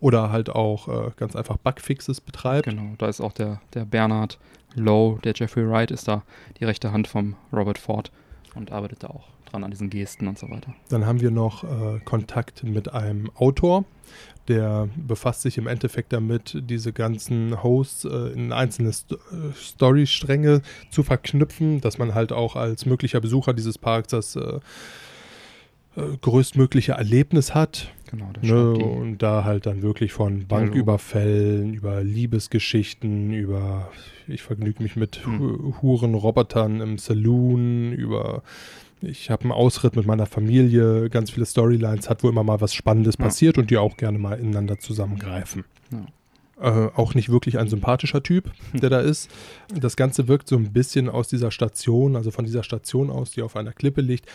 oder 0.00 0.30
halt 0.30 0.48
auch 0.50 0.88
äh, 0.88 1.10
ganz 1.16 1.36
einfach 1.36 1.58
Bugfixes 1.58 2.20
betreibt. 2.20 2.64
Genau, 2.64 2.94
da 2.98 3.08
ist 3.08 3.20
auch 3.20 3.32
der, 3.32 3.60
der 3.74 3.84
Bernhard 3.84 4.38
Lowe, 4.74 5.20
der 5.22 5.34
Jeffrey 5.34 5.68
Wright 5.68 5.90
ist 5.90 6.08
da 6.08 6.22
die 6.60 6.64
rechte 6.64 6.92
Hand 6.92 7.08
vom 7.08 7.36
Robert 7.52 7.78
Ford 7.78 8.10
und 8.58 8.72
arbeitet 8.72 9.04
da 9.04 9.08
auch 9.08 9.28
dran 9.50 9.64
an 9.64 9.70
diesen 9.70 9.90
Gesten 9.90 10.28
und 10.28 10.38
so 10.38 10.50
weiter. 10.50 10.74
Dann 10.90 11.06
haben 11.06 11.20
wir 11.20 11.30
noch 11.30 11.64
äh, 11.64 12.00
Kontakt 12.04 12.64
mit 12.64 12.92
einem 12.92 13.30
Autor, 13.34 13.84
der 14.48 14.88
befasst 14.96 15.42
sich 15.42 15.58
im 15.58 15.66
Endeffekt 15.66 16.12
damit, 16.12 16.58
diese 16.60 16.92
ganzen 16.92 17.62
Hosts 17.62 18.04
äh, 18.04 18.32
in 18.34 18.52
einzelne 18.52 18.92
St 18.92 19.12
äh, 19.12 19.16
Storystränge 19.54 20.62
zu 20.90 21.02
verknüpfen, 21.02 21.80
dass 21.80 21.98
man 21.98 22.14
halt 22.14 22.32
auch 22.32 22.56
als 22.56 22.86
möglicher 22.86 23.20
Besucher 23.20 23.54
dieses 23.54 23.78
Parks 23.78 24.08
das 24.08 24.36
äh, 24.36 24.60
äh 25.96 26.16
größtmögliche 26.20 26.92
Erlebnis 26.92 27.54
hat. 27.54 27.92
Genau, 28.10 28.30
ne, 28.40 28.72
und 28.72 29.18
da 29.18 29.44
halt 29.44 29.66
dann 29.66 29.82
wirklich 29.82 30.12
von 30.12 30.46
Banküberfällen, 30.46 31.74
über 31.74 32.02
Liebesgeschichten, 32.02 33.32
über 33.32 33.90
ich 34.26 34.42
vergnüge 34.42 34.82
mich 34.82 34.96
mit 34.96 35.24
hm. 35.24 35.74
Hurenrobotern 35.82 36.80
im 36.80 36.98
Saloon, 36.98 37.92
über 37.92 38.42
ich 39.00 39.30
habe 39.30 39.44
einen 39.44 39.52
Ausritt 39.52 39.94
mit 39.94 40.06
meiner 40.06 40.26
Familie, 40.26 41.08
ganz 41.08 41.30
viele 41.30 41.46
Storylines 41.46 42.10
hat, 42.10 42.24
wo 42.24 42.28
immer 42.28 42.42
mal 42.42 42.60
was 42.60 42.74
Spannendes 42.74 43.16
ja. 43.18 43.24
passiert 43.26 43.58
und 43.58 43.70
die 43.70 43.76
auch 43.76 43.96
gerne 43.96 44.18
mal 44.18 44.38
ineinander 44.38 44.78
zusammengreifen. 44.78 45.64
Ja. 45.92 46.06
Äh, 46.60 46.90
auch 46.96 47.14
nicht 47.14 47.28
wirklich 47.28 47.58
ein 47.58 47.68
sympathischer 47.68 48.22
Typ, 48.22 48.50
der 48.72 48.90
da 48.90 49.00
ist. 49.00 49.30
Das 49.72 49.96
Ganze 49.96 50.26
wirkt 50.26 50.48
so 50.48 50.56
ein 50.56 50.72
bisschen 50.72 51.08
aus 51.08 51.28
dieser 51.28 51.52
Station, 51.52 52.16
also 52.16 52.32
von 52.32 52.44
dieser 52.44 52.64
Station 52.64 53.10
aus, 53.10 53.30
die 53.30 53.42
auf 53.42 53.54
einer 53.54 53.72
Klippe 53.72 54.00
liegt, 54.00 54.26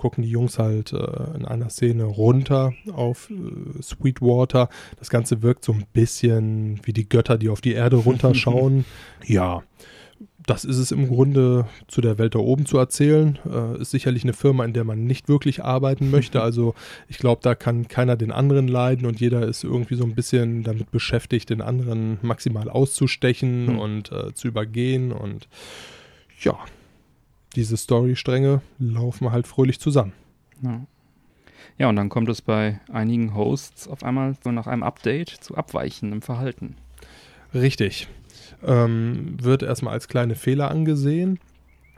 gucken 0.00 0.22
die 0.22 0.30
Jungs 0.30 0.58
halt 0.58 0.94
äh, 0.94 1.36
in 1.36 1.44
einer 1.44 1.68
Szene 1.68 2.04
runter 2.04 2.72
auf 2.90 3.30
äh, 3.30 3.82
Sweetwater. 3.82 4.70
Das 4.98 5.10
Ganze 5.10 5.42
wirkt 5.42 5.62
so 5.62 5.72
ein 5.72 5.84
bisschen 5.92 6.80
wie 6.84 6.94
die 6.94 7.06
Götter, 7.06 7.36
die 7.36 7.50
auf 7.50 7.60
die 7.60 7.74
Erde 7.74 7.96
runterschauen. 8.08 8.86
ja, 9.26 9.62
das 10.46 10.64
ist 10.64 10.78
es 10.78 10.90
im 10.90 11.06
Grunde 11.06 11.66
zu 11.86 12.00
der 12.00 12.16
Welt 12.16 12.34
da 12.34 12.38
oben 12.38 12.64
zu 12.64 12.78
erzählen. 12.78 13.38
Äh, 13.46 13.82
ist 13.82 13.90
sicherlich 13.90 14.22
eine 14.22 14.32
Firma, 14.32 14.64
in 14.64 14.72
der 14.72 14.84
man 14.84 15.04
nicht 15.04 15.28
wirklich 15.28 15.62
arbeiten 15.62 16.10
möchte. 16.16 16.40
Also 16.40 16.74
ich 17.06 17.18
glaube, 17.18 17.42
da 17.42 17.54
kann 17.54 17.86
keiner 17.86 18.16
den 18.16 18.32
anderen 18.32 18.68
leiden 18.68 19.06
und 19.06 19.20
jeder 19.20 19.46
ist 19.46 19.64
irgendwie 19.64 19.96
so 19.96 20.04
ein 20.04 20.14
bisschen 20.14 20.62
damit 20.62 20.90
beschäftigt, 20.90 21.50
den 21.50 21.60
anderen 21.60 22.18
maximal 22.22 22.70
auszustechen 22.70 23.74
mhm. 23.74 23.78
und 23.78 24.12
äh, 24.12 24.32
zu 24.32 24.48
übergehen. 24.48 25.12
Und 25.12 25.46
ja, 26.40 26.58
diese 27.56 27.76
Storystränge 27.76 28.62
laufen 28.78 29.32
halt 29.32 29.46
fröhlich 29.46 29.80
zusammen. 29.80 30.12
Ja. 30.62 30.80
ja, 31.78 31.88
und 31.88 31.96
dann 31.96 32.08
kommt 32.08 32.28
es 32.28 32.42
bei 32.42 32.80
einigen 32.92 33.34
Hosts 33.34 33.88
auf 33.88 34.04
einmal 34.04 34.34
so 34.42 34.52
nach 34.52 34.66
einem 34.66 34.82
Update 34.82 35.30
zu 35.30 35.56
abweichendem 35.56 36.22
Verhalten. 36.22 36.76
Richtig 37.54 38.08
ähm, 38.64 39.36
wird 39.40 39.62
erstmal 39.62 39.94
als 39.94 40.08
kleine 40.08 40.34
Fehler 40.34 40.70
angesehen, 40.70 41.38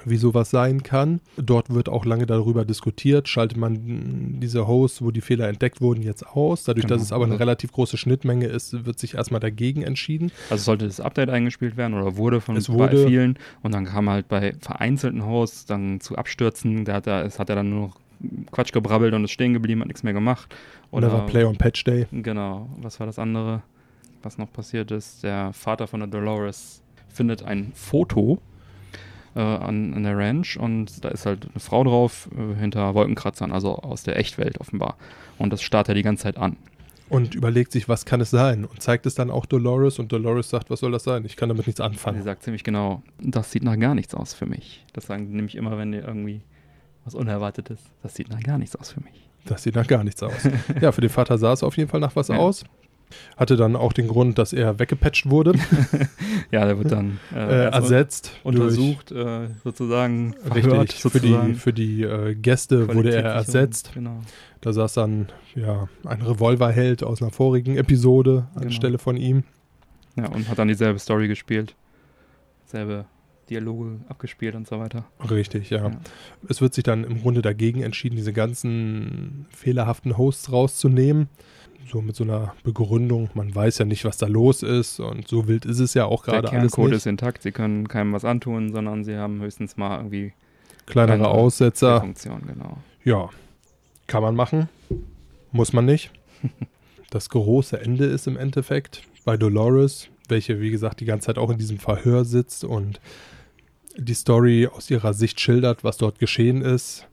wie 0.06 0.16
sowas 0.16 0.50
sein 0.50 0.82
kann. 0.82 1.20
Dort 1.36 1.72
wird 1.72 1.88
auch 1.88 2.04
lange 2.04 2.26
darüber 2.26 2.64
diskutiert, 2.64 3.28
schaltet 3.28 3.58
man 3.58 4.40
diese 4.40 4.66
Hosts, 4.66 5.02
wo 5.02 5.10
die 5.10 5.20
Fehler 5.20 5.48
entdeckt 5.48 5.80
wurden, 5.80 6.02
jetzt 6.02 6.26
aus. 6.26 6.64
Dadurch, 6.64 6.86
genau. 6.86 6.96
dass 6.96 7.02
es 7.02 7.12
aber 7.12 7.24
eine 7.24 7.38
relativ 7.38 7.72
große 7.72 7.96
Schnittmenge 7.96 8.46
ist, 8.46 8.84
wird 8.86 8.98
sich 8.98 9.14
erstmal 9.14 9.40
dagegen 9.40 9.82
entschieden. 9.82 10.32
Also 10.50 10.64
sollte 10.64 10.86
das 10.86 11.00
Update 11.00 11.30
eingespielt 11.30 11.76
werden 11.76 11.94
oder 11.94 12.16
wurde 12.16 12.40
von 12.40 12.56
es 12.56 12.68
wurde, 12.68 13.06
vielen 13.06 13.38
und 13.62 13.74
dann 13.74 13.84
kam 13.86 14.08
halt 14.08 14.28
bei 14.28 14.54
vereinzelten 14.60 15.24
Hosts 15.24 15.66
dann 15.66 16.00
zu 16.00 16.16
Abstürzen, 16.16 16.84
da 16.84 16.94
hat 16.94 17.06
er, 17.06 17.24
es 17.24 17.38
hat 17.38 17.48
er 17.48 17.56
dann 17.56 17.70
nur 17.70 17.88
noch 17.88 17.96
Quatsch 18.52 18.72
gebrabbelt 18.72 19.14
und 19.14 19.24
ist 19.24 19.32
stehen 19.32 19.52
geblieben, 19.52 19.80
hat 19.80 19.88
nichts 19.88 20.04
mehr 20.04 20.12
gemacht. 20.12 20.54
Oder, 20.90 21.08
oder 21.08 21.18
war 21.18 21.26
Play 21.26 21.44
on 21.44 21.56
Patch 21.56 21.82
Day. 21.84 22.06
Genau, 22.12 22.68
was 22.80 23.00
war 23.00 23.06
das 23.06 23.18
andere? 23.18 23.62
was 24.24 24.38
noch 24.38 24.52
passiert 24.52 24.90
ist, 24.90 25.22
der 25.22 25.52
Vater 25.52 25.86
von 25.86 26.00
der 26.00 26.08
Dolores 26.08 26.82
findet 27.08 27.42
ein 27.42 27.72
Foto 27.74 28.38
äh, 29.34 29.40
an, 29.40 29.94
an, 29.94 30.02
der 30.02 30.16
Ranch 30.16 30.56
und 30.56 31.04
da 31.04 31.08
ist 31.08 31.26
halt 31.26 31.46
eine 31.50 31.60
Frau 31.60 31.84
drauf 31.84 32.28
äh, 32.36 32.58
hinter 32.58 32.94
Wolkenkratzern, 32.94 33.52
also 33.52 33.76
aus 33.76 34.02
der 34.02 34.16
Echtwelt 34.16 34.60
offenbar. 34.60 34.96
Und 35.38 35.52
das 35.52 35.62
starrt 35.62 35.88
er 35.88 35.94
die 35.94 36.02
ganze 36.02 36.24
Zeit 36.24 36.36
an. 36.36 36.56
Und 37.08 37.34
überlegt 37.34 37.72
sich, 37.72 37.90
was 37.90 38.06
kann 38.06 38.22
es 38.22 38.30
sein? 38.30 38.64
Und 38.64 38.80
zeigt 38.80 39.04
es 39.04 39.14
dann 39.14 39.30
auch 39.30 39.44
Dolores 39.44 39.98
und 39.98 40.12
Dolores 40.12 40.48
sagt, 40.48 40.70
was 40.70 40.80
soll 40.80 40.92
das 40.92 41.04
sein? 41.04 41.26
Ich 41.26 41.36
kann 41.36 41.50
damit 41.50 41.66
nichts 41.66 41.80
anfangen. 41.80 42.16
Sie 42.16 42.22
sagt 42.22 42.42
ziemlich 42.42 42.64
genau, 42.64 43.02
das 43.20 43.50
sieht 43.50 43.64
nach 43.64 43.78
gar 43.78 43.94
nichts 43.94 44.14
aus 44.14 44.32
für 44.32 44.46
mich. 44.46 44.86
Das 44.94 45.06
sagen 45.06 45.28
die 45.28 45.34
nämlich 45.34 45.56
immer, 45.56 45.76
wenn 45.76 45.92
irgendwie 45.92 46.40
was 47.04 47.14
Unerwartetes. 47.14 47.80
Das 48.02 48.14
sieht 48.14 48.30
nach 48.30 48.40
gar 48.40 48.56
nichts 48.56 48.76
aus 48.76 48.92
für 48.92 49.00
mich. 49.00 49.28
Das 49.44 49.62
sieht 49.62 49.74
nach 49.74 49.86
gar 49.86 50.04
nichts 50.04 50.22
aus. 50.22 50.48
ja, 50.80 50.90
für 50.92 51.00
den 51.02 51.10
Vater 51.10 51.36
sah 51.36 51.52
es 51.52 51.62
auf 51.62 51.76
jeden 51.76 51.90
Fall 51.90 52.00
nach 52.00 52.16
was 52.16 52.28
ja. 52.28 52.36
aus. 52.36 52.64
Hatte 53.36 53.56
dann 53.56 53.76
auch 53.76 53.92
den 53.92 54.08
Grund, 54.08 54.38
dass 54.38 54.52
er 54.52 54.78
weggepatcht 54.78 55.28
wurde. 55.28 55.54
ja, 56.50 56.64
der 56.64 56.78
wird 56.78 56.92
dann 56.92 57.18
äh, 57.34 57.38
äh, 57.38 57.70
ersetzt. 57.70 58.32
Untersucht, 58.44 59.12
äh, 59.12 59.48
sozusagen. 59.64 60.34
Verhört, 60.44 60.80
richtig, 60.82 61.00
sozusagen. 61.00 61.54
für 61.56 61.72
die, 61.72 62.02
für 62.02 62.22
die 62.24 62.30
äh, 62.30 62.34
Gäste 62.34 62.94
wurde 62.94 63.14
er 63.14 63.24
ersetzt. 63.24 63.90
Genau. 63.94 64.20
Da 64.60 64.72
saß 64.72 64.94
dann 64.94 65.28
ja, 65.54 65.88
ein 66.04 66.22
Revolverheld 66.22 67.02
aus 67.02 67.20
einer 67.20 67.30
vorigen 67.30 67.76
Episode 67.76 68.46
genau. 68.54 68.66
anstelle 68.66 68.98
von 68.98 69.16
ihm. 69.16 69.44
Ja, 70.16 70.28
und 70.28 70.48
hat 70.48 70.58
dann 70.58 70.68
dieselbe 70.68 70.98
Story 70.98 71.26
gespielt. 71.26 71.74
Selbe 72.66 73.06
Dialoge 73.52 74.00
abgespielt 74.08 74.54
und 74.54 74.66
so 74.66 74.78
weiter. 74.78 75.04
Richtig, 75.30 75.70
ja. 75.70 75.88
ja. 75.88 76.00
Es 76.48 76.60
wird 76.60 76.74
sich 76.74 76.84
dann 76.84 77.04
im 77.04 77.20
Grunde 77.20 77.42
dagegen 77.42 77.82
entschieden, 77.82 78.16
diese 78.16 78.32
ganzen 78.32 79.46
fehlerhaften 79.50 80.16
Hosts 80.16 80.52
rauszunehmen 80.52 81.28
so 81.90 82.00
mit 82.00 82.16
so 82.16 82.24
einer 82.24 82.54
Begründung, 82.64 83.30
man 83.34 83.54
weiß 83.54 83.78
ja 83.78 83.84
nicht, 83.84 84.04
was 84.04 84.16
da 84.16 84.26
los 84.26 84.62
ist 84.62 85.00
und 85.00 85.28
so 85.28 85.46
wild 85.48 85.64
ist 85.64 85.78
es 85.78 85.94
ja 85.94 86.06
auch 86.06 86.24
gerade 86.24 86.48
alles 86.48 86.52
nicht. 86.52 86.62
Der 86.62 86.70
Kerncode 86.70 86.92
ist 86.92 87.06
intakt, 87.06 87.42
sie 87.42 87.52
können 87.52 87.88
keinem 87.88 88.12
was 88.12 88.24
antun, 88.24 88.72
sondern 88.72 89.04
sie 89.04 89.16
haben 89.16 89.40
höchstens 89.40 89.76
mal 89.76 89.98
irgendwie 89.98 90.32
kleinere, 90.86 91.18
kleinere 91.18 91.34
Aussetzer. 91.34 92.00
Funktion, 92.00 92.42
genau. 92.46 92.78
Ja, 93.04 93.28
kann 94.06 94.22
man 94.22 94.34
machen, 94.34 94.68
muss 95.50 95.72
man 95.72 95.84
nicht. 95.84 96.10
das 97.10 97.28
große 97.28 97.80
Ende 97.80 98.06
ist 98.06 98.26
im 98.26 98.36
Endeffekt 98.36 99.02
bei 99.24 99.36
Dolores, 99.36 100.08
welche 100.28 100.60
wie 100.60 100.70
gesagt 100.70 101.00
die 101.00 101.04
ganze 101.04 101.26
Zeit 101.26 101.38
auch 101.38 101.50
in 101.50 101.58
diesem 101.58 101.78
Verhör 101.78 102.24
sitzt 102.24 102.64
und 102.64 103.00
die 103.96 104.14
Story 104.14 104.66
aus 104.66 104.90
ihrer 104.90 105.14
Sicht 105.14 105.40
schildert, 105.40 105.84
was 105.84 105.96
dort 105.96 106.18
geschehen 106.18 106.62
ist 106.62 107.06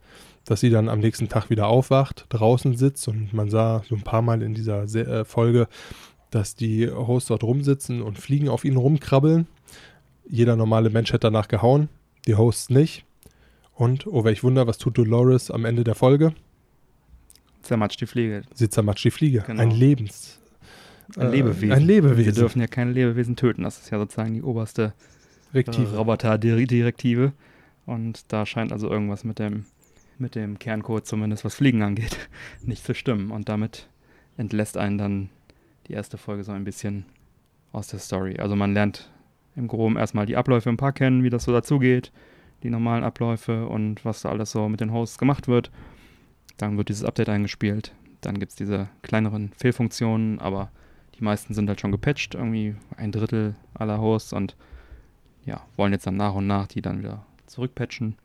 dass 0.49 0.61
sie 0.61 0.71
dann 0.71 0.89
am 0.89 0.99
nächsten 0.99 1.29
Tag 1.29 1.51
wieder 1.51 1.67
aufwacht, 1.67 2.25
draußen 2.29 2.75
sitzt 2.75 3.07
und 3.07 3.33
man 3.33 3.51
sah 3.51 3.83
so 3.87 3.95
ein 3.95 4.01
paar 4.01 4.23
Mal 4.23 4.41
in 4.41 4.55
dieser 4.55 4.83
äh, 4.83 5.23
Folge, 5.23 5.67
dass 6.31 6.55
die 6.55 6.89
Hosts 6.89 7.27
dort 7.29 7.43
rumsitzen 7.43 8.01
und 8.01 8.17
Fliegen 8.17 8.49
auf 8.49 8.65
ihnen 8.65 8.77
rumkrabbeln. 8.77 9.47
Jeder 10.27 10.55
normale 10.55 10.89
Mensch 10.89 11.09
hätte 11.09 11.27
danach 11.27 11.47
gehauen, 11.47 11.87
die 12.25 12.35
Hosts 12.35 12.71
nicht. 12.71 13.05
Und, 13.75 14.07
oh 14.07 14.23
welch 14.23 14.43
Wunder, 14.43 14.65
was 14.65 14.79
tut 14.79 14.97
Dolores 14.97 15.51
am 15.51 15.65
Ende 15.65 15.83
der 15.83 15.95
Folge? 15.95 16.33
Zermatscht 17.61 18.01
die 18.01 18.07
Fliege. 18.07 18.41
Sie 18.53 18.69
zermatscht 18.69 19.05
die 19.05 19.11
Fliege. 19.11 19.43
Genau. 19.45 19.61
Ein 19.61 19.71
Lebens... 19.71 20.39
Ein 21.15 21.27
äh, 21.27 21.37
Lebewesen. 21.37 21.71
Ein 21.71 21.81
Lebewesen. 21.81 22.25
Wir 22.25 22.33
dürfen 22.33 22.61
ja 22.61 22.67
keine 22.67 22.91
Lebewesen 22.91 23.35
töten. 23.35 23.63
Das 23.63 23.79
ist 23.79 23.89
ja 23.89 23.97
sozusagen 23.97 24.33
die 24.33 24.43
oberste 24.43 24.93
äh, 25.53 25.95
Roboter-Direktive. 25.95 27.33
Und 27.85 28.31
da 28.31 28.45
scheint 28.45 28.71
also 28.71 28.89
irgendwas 28.89 29.23
mit 29.23 29.39
dem 29.39 29.65
mit 30.19 30.35
dem 30.35 30.59
Kerncode 30.59 31.05
zumindest 31.05 31.45
was 31.45 31.55
Fliegen 31.55 31.81
angeht, 31.81 32.17
nicht 32.61 32.83
zu 32.83 32.93
stimmen. 32.93 33.31
Und 33.31 33.49
damit 33.49 33.87
entlässt 34.37 34.77
einen 34.77 34.97
dann 34.97 35.29
die 35.87 35.93
erste 35.93 36.17
Folge 36.17 36.43
so 36.43 36.51
ein 36.51 36.63
bisschen 36.63 37.05
aus 37.71 37.87
der 37.87 37.99
Story. 37.99 38.37
Also 38.37 38.55
man 38.55 38.73
lernt 38.73 39.09
im 39.55 39.67
Groben 39.67 39.97
erstmal 39.97 40.25
die 40.25 40.37
Abläufe 40.37 40.69
im 40.69 40.77
Park 40.77 40.95
kennen, 40.95 41.23
wie 41.23 41.29
das 41.29 41.43
so 41.43 41.51
dazugeht, 41.51 42.11
die 42.63 42.69
normalen 42.69 43.03
Abläufe 43.03 43.67
und 43.67 44.05
was 44.05 44.21
da 44.21 44.29
alles 44.29 44.51
so 44.51 44.69
mit 44.69 44.81
den 44.81 44.91
Hosts 44.91 45.17
gemacht 45.17 45.47
wird. 45.47 45.71
Dann 46.57 46.77
wird 46.77 46.89
dieses 46.89 47.05
Update 47.05 47.29
eingespielt. 47.29 47.93
Dann 48.21 48.39
gibt 48.39 48.51
es 48.51 48.55
diese 48.55 48.89
kleineren 49.01 49.51
Fehlfunktionen, 49.57 50.39
aber 50.39 50.71
die 51.17 51.23
meisten 51.23 51.53
sind 51.53 51.69
halt 51.69 51.79
schon 51.79 51.91
gepatcht, 51.91 52.35
irgendwie 52.35 52.75
ein 52.97 53.11
Drittel 53.11 53.55
aller 53.73 53.99
Hosts 53.99 54.33
und 54.33 54.55
ja, 55.45 55.65
wollen 55.75 55.93
jetzt 55.93 56.07
dann 56.07 56.17
nach 56.17 56.33
und 56.33 56.47
nach 56.47 56.67
die 56.67 56.81
dann 56.81 56.99
wieder 56.99 57.25
zurückpatchen. 57.47 58.15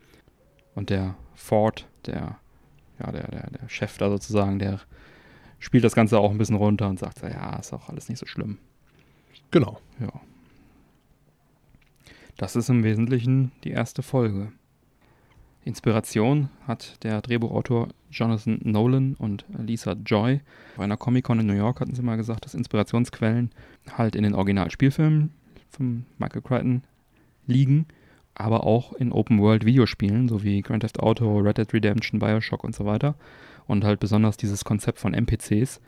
Und 0.75 0.91
der 0.91 1.15
Ford, 1.35 1.87
der, 2.07 2.39
ja, 2.99 3.13
der, 3.13 3.29
der, 3.29 3.51
der 3.51 3.69
Chef 3.69 3.97
da 3.99 4.11
sozusagen, 4.11 4.59
der 4.59 4.81
spielt 5.59 5.85
das 5.85 5.95
Ganze 5.95 6.19
auch 6.19 6.31
ein 6.31 6.39
bisschen 6.39 6.57
runter 6.57 6.89
und 6.89 6.99
sagt, 6.99 7.23
ja, 7.23 7.57
ist 7.57 7.73
auch 7.73 7.89
alles 7.89 8.09
nicht 8.09 8.19
so 8.19 8.27
schlimm. 8.27 8.59
Genau. 9.51 9.81
Ja. 10.01 10.13
Das 12.37 12.57
ist 12.57 12.69
im 12.69 12.83
Wesentlichen 12.83 13.53
die 13.63 13.71
erste 13.71 14.03
Folge. 14.03 14.53
Inspiration 15.65 16.51
hat 16.67 17.03
der 17.05 17.23
Drehbuchautor 17.23 17.89
Jonathan 18.11 18.61
Nolan 18.63 19.15
und 19.15 19.47
Lisa 19.57 19.93
Joy. 19.93 20.41
Bei 20.77 20.85
einer 20.85 20.97
Comic-Con 20.97 21.41
in 21.41 21.47
New 21.47 21.55
York 21.55 21.81
hatten 21.81 21.95
sie 21.95 22.03
mal 22.03 22.17
gesagt, 22.17 22.45
dass 22.45 22.55
Inspirationsquellen 22.55 23.51
halt 23.97 24.15
in 24.15 24.25
den 24.25 24.35
Originalspielfilmen 24.35 25.33
von 25.71 26.05
Michael 26.19 26.43
Crichton 26.43 26.83
liegen, 27.47 27.87
aber 28.35 28.65
auch 28.65 28.93
in 28.93 29.13
Open-World-Videospielen, 29.13 30.29
so 30.29 30.43
wie 30.43 30.63
Grand 30.63 30.83
Theft 30.83 31.01
Auto, 31.01 31.39
Red 31.39 31.59
Dead 31.59 31.73
Redemption, 31.73 32.21
Bioshock 32.21 32.65
und 32.65 32.75
so 32.75 32.85
weiter. 32.85 33.15
Und 33.67 33.85
halt 33.85 34.01
besonders 34.01 34.37
dieses 34.37 34.65
Konzept 34.65 34.99
von 34.99 35.15
NPCs, 35.15 35.81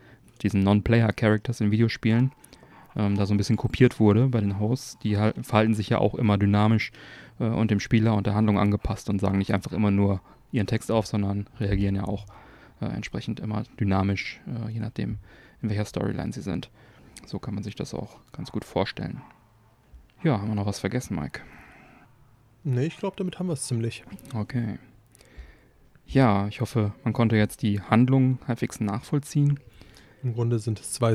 diesen 0.42 0.62
Non-Player-Characters 0.62 1.60
in 1.60 1.70
Videospielen, 1.70 2.32
ähm, 2.96 3.16
da 3.16 3.26
so 3.26 3.34
ein 3.34 3.36
bisschen 3.36 3.56
kopiert 3.56 4.00
wurde 4.00 4.28
bei 4.28 4.40
den 4.40 4.58
Hosts. 4.58 4.98
Die 5.00 5.18
halt, 5.18 5.44
verhalten 5.44 5.74
sich 5.74 5.88
ja 5.88 5.98
auch 5.98 6.14
immer 6.14 6.38
dynamisch 6.38 6.92
äh, 7.38 7.44
und 7.44 7.70
dem 7.70 7.80
Spieler 7.80 8.14
und 8.14 8.26
der 8.26 8.34
Handlung 8.34 8.58
angepasst 8.58 9.10
und 9.10 9.20
sagen 9.20 9.38
nicht 9.38 9.52
einfach 9.52 9.72
immer 9.72 9.90
nur 9.90 10.20
ihren 10.52 10.66
Text 10.66 10.90
auf, 10.90 11.06
sondern 11.06 11.46
reagieren 11.60 11.96
ja 11.96 12.04
auch 12.04 12.26
äh, 12.80 12.86
entsprechend 12.86 13.40
immer 13.40 13.64
dynamisch, 13.78 14.40
äh, 14.46 14.70
je 14.70 14.80
nachdem, 14.80 15.18
in 15.62 15.68
welcher 15.68 15.84
Storyline 15.84 16.32
sie 16.32 16.42
sind. 16.42 16.70
So 17.26 17.38
kann 17.38 17.54
man 17.54 17.64
sich 17.64 17.74
das 17.74 17.94
auch 17.94 18.18
ganz 18.32 18.52
gut 18.52 18.64
vorstellen. 18.64 19.20
Ja, 20.26 20.40
haben 20.40 20.48
wir 20.48 20.56
noch 20.56 20.66
was 20.66 20.80
vergessen, 20.80 21.14
Mike? 21.14 21.40
Nee, 22.64 22.86
ich 22.86 22.96
glaube, 22.96 23.14
damit 23.16 23.38
haben 23.38 23.46
wir 23.46 23.52
es 23.52 23.62
ziemlich. 23.68 24.02
Okay. 24.34 24.80
Ja, 26.04 26.48
ich 26.48 26.60
hoffe, 26.60 26.92
man 27.04 27.12
konnte 27.12 27.36
jetzt 27.36 27.62
die 27.62 27.80
Handlung 27.80 28.40
halbwegs 28.48 28.80
nachvollziehen. 28.80 29.60
Im 30.24 30.34
Grunde 30.34 30.58
sind 30.58 30.80
es 30.80 30.92
zwei 30.94 31.14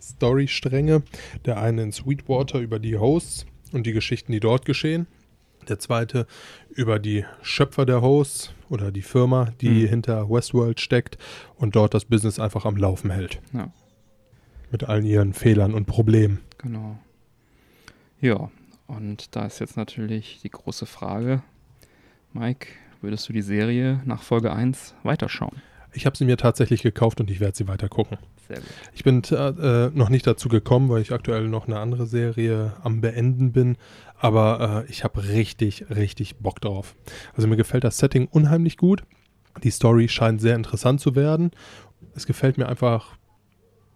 Storystränge. 0.00 1.02
Der 1.44 1.60
eine 1.60 1.82
in 1.82 1.92
Sweetwater 1.92 2.60
über 2.60 2.78
die 2.78 2.96
Hosts 2.96 3.44
und 3.72 3.86
die 3.86 3.92
Geschichten, 3.92 4.32
die 4.32 4.40
dort 4.40 4.64
geschehen. 4.64 5.06
Der 5.68 5.78
zweite 5.78 6.26
über 6.70 6.98
die 6.98 7.26
Schöpfer 7.42 7.84
der 7.84 8.00
Hosts 8.00 8.54
oder 8.70 8.92
die 8.92 9.02
Firma, 9.02 9.52
die 9.60 9.68
Mhm. 9.84 9.88
hinter 9.88 10.30
Westworld 10.30 10.80
steckt 10.80 11.18
und 11.56 11.76
dort 11.76 11.92
das 11.92 12.06
Business 12.06 12.38
einfach 12.38 12.64
am 12.64 12.76
Laufen 12.78 13.10
hält. 13.10 13.42
Ja. 13.52 13.70
Mit 14.70 14.84
allen 14.84 15.04
ihren 15.04 15.34
Fehlern 15.34 15.74
und 15.74 15.84
Problemen. 15.84 16.40
Genau. 16.56 16.98
Ja, 18.20 18.50
und 18.86 19.34
da 19.34 19.46
ist 19.46 19.60
jetzt 19.60 19.76
natürlich 19.76 20.40
die 20.42 20.50
große 20.50 20.84
Frage, 20.84 21.42
Mike, 22.32 22.68
würdest 23.00 23.28
du 23.28 23.32
die 23.32 23.42
Serie 23.42 24.02
nach 24.04 24.22
Folge 24.22 24.52
1 24.52 24.94
weiterschauen? 25.02 25.62
Ich 25.92 26.06
habe 26.06 26.16
sie 26.16 26.24
mir 26.24 26.36
tatsächlich 26.36 26.82
gekauft 26.82 27.20
und 27.20 27.30
ich 27.30 27.40
werde 27.40 27.56
sie 27.56 27.66
weiter 27.66 27.88
gucken. 27.88 28.18
Sehr 28.46 28.58
gut. 28.58 28.66
Ich 28.92 29.04
bin 29.04 29.22
äh, 29.24 29.90
noch 29.92 30.08
nicht 30.08 30.26
dazu 30.26 30.48
gekommen, 30.48 30.88
weil 30.88 31.02
ich 31.02 31.12
aktuell 31.12 31.48
noch 31.48 31.66
eine 31.66 31.78
andere 31.78 32.06
Serie 32.06 32.74
am 32.82 33.00
Beenden 33.00 33.52
bin. 33.52 33.76
Aber 34.16 34.84
äh, 34.86 34.90
ich 34.90 35.02
habe 35.02 35.28
richtig, 35.28 35.86
richtig 35.90 36.36
Bock 36.36 36.60
drauf. 36.60 36.94
Also 37.34 37.48
mir 37.48 37.56
gefällt 37.56 37.84
das 37.84 37.98
Setting 37.98 38.28
unheimlich 38.28 38.76
gut. 38.76 39.02
Die 39.64 39.70
Story 39.70 40.08
scheint 40.08 40.40
sehr 40.40 40.54
interessant 40.54 41.00
zu 41.00 41.16
werden. 41.16 41.50
Es 42.14 42.26
gefällt 42.26 42.58
mir 42.58 42.68
einfach 42.68 43.16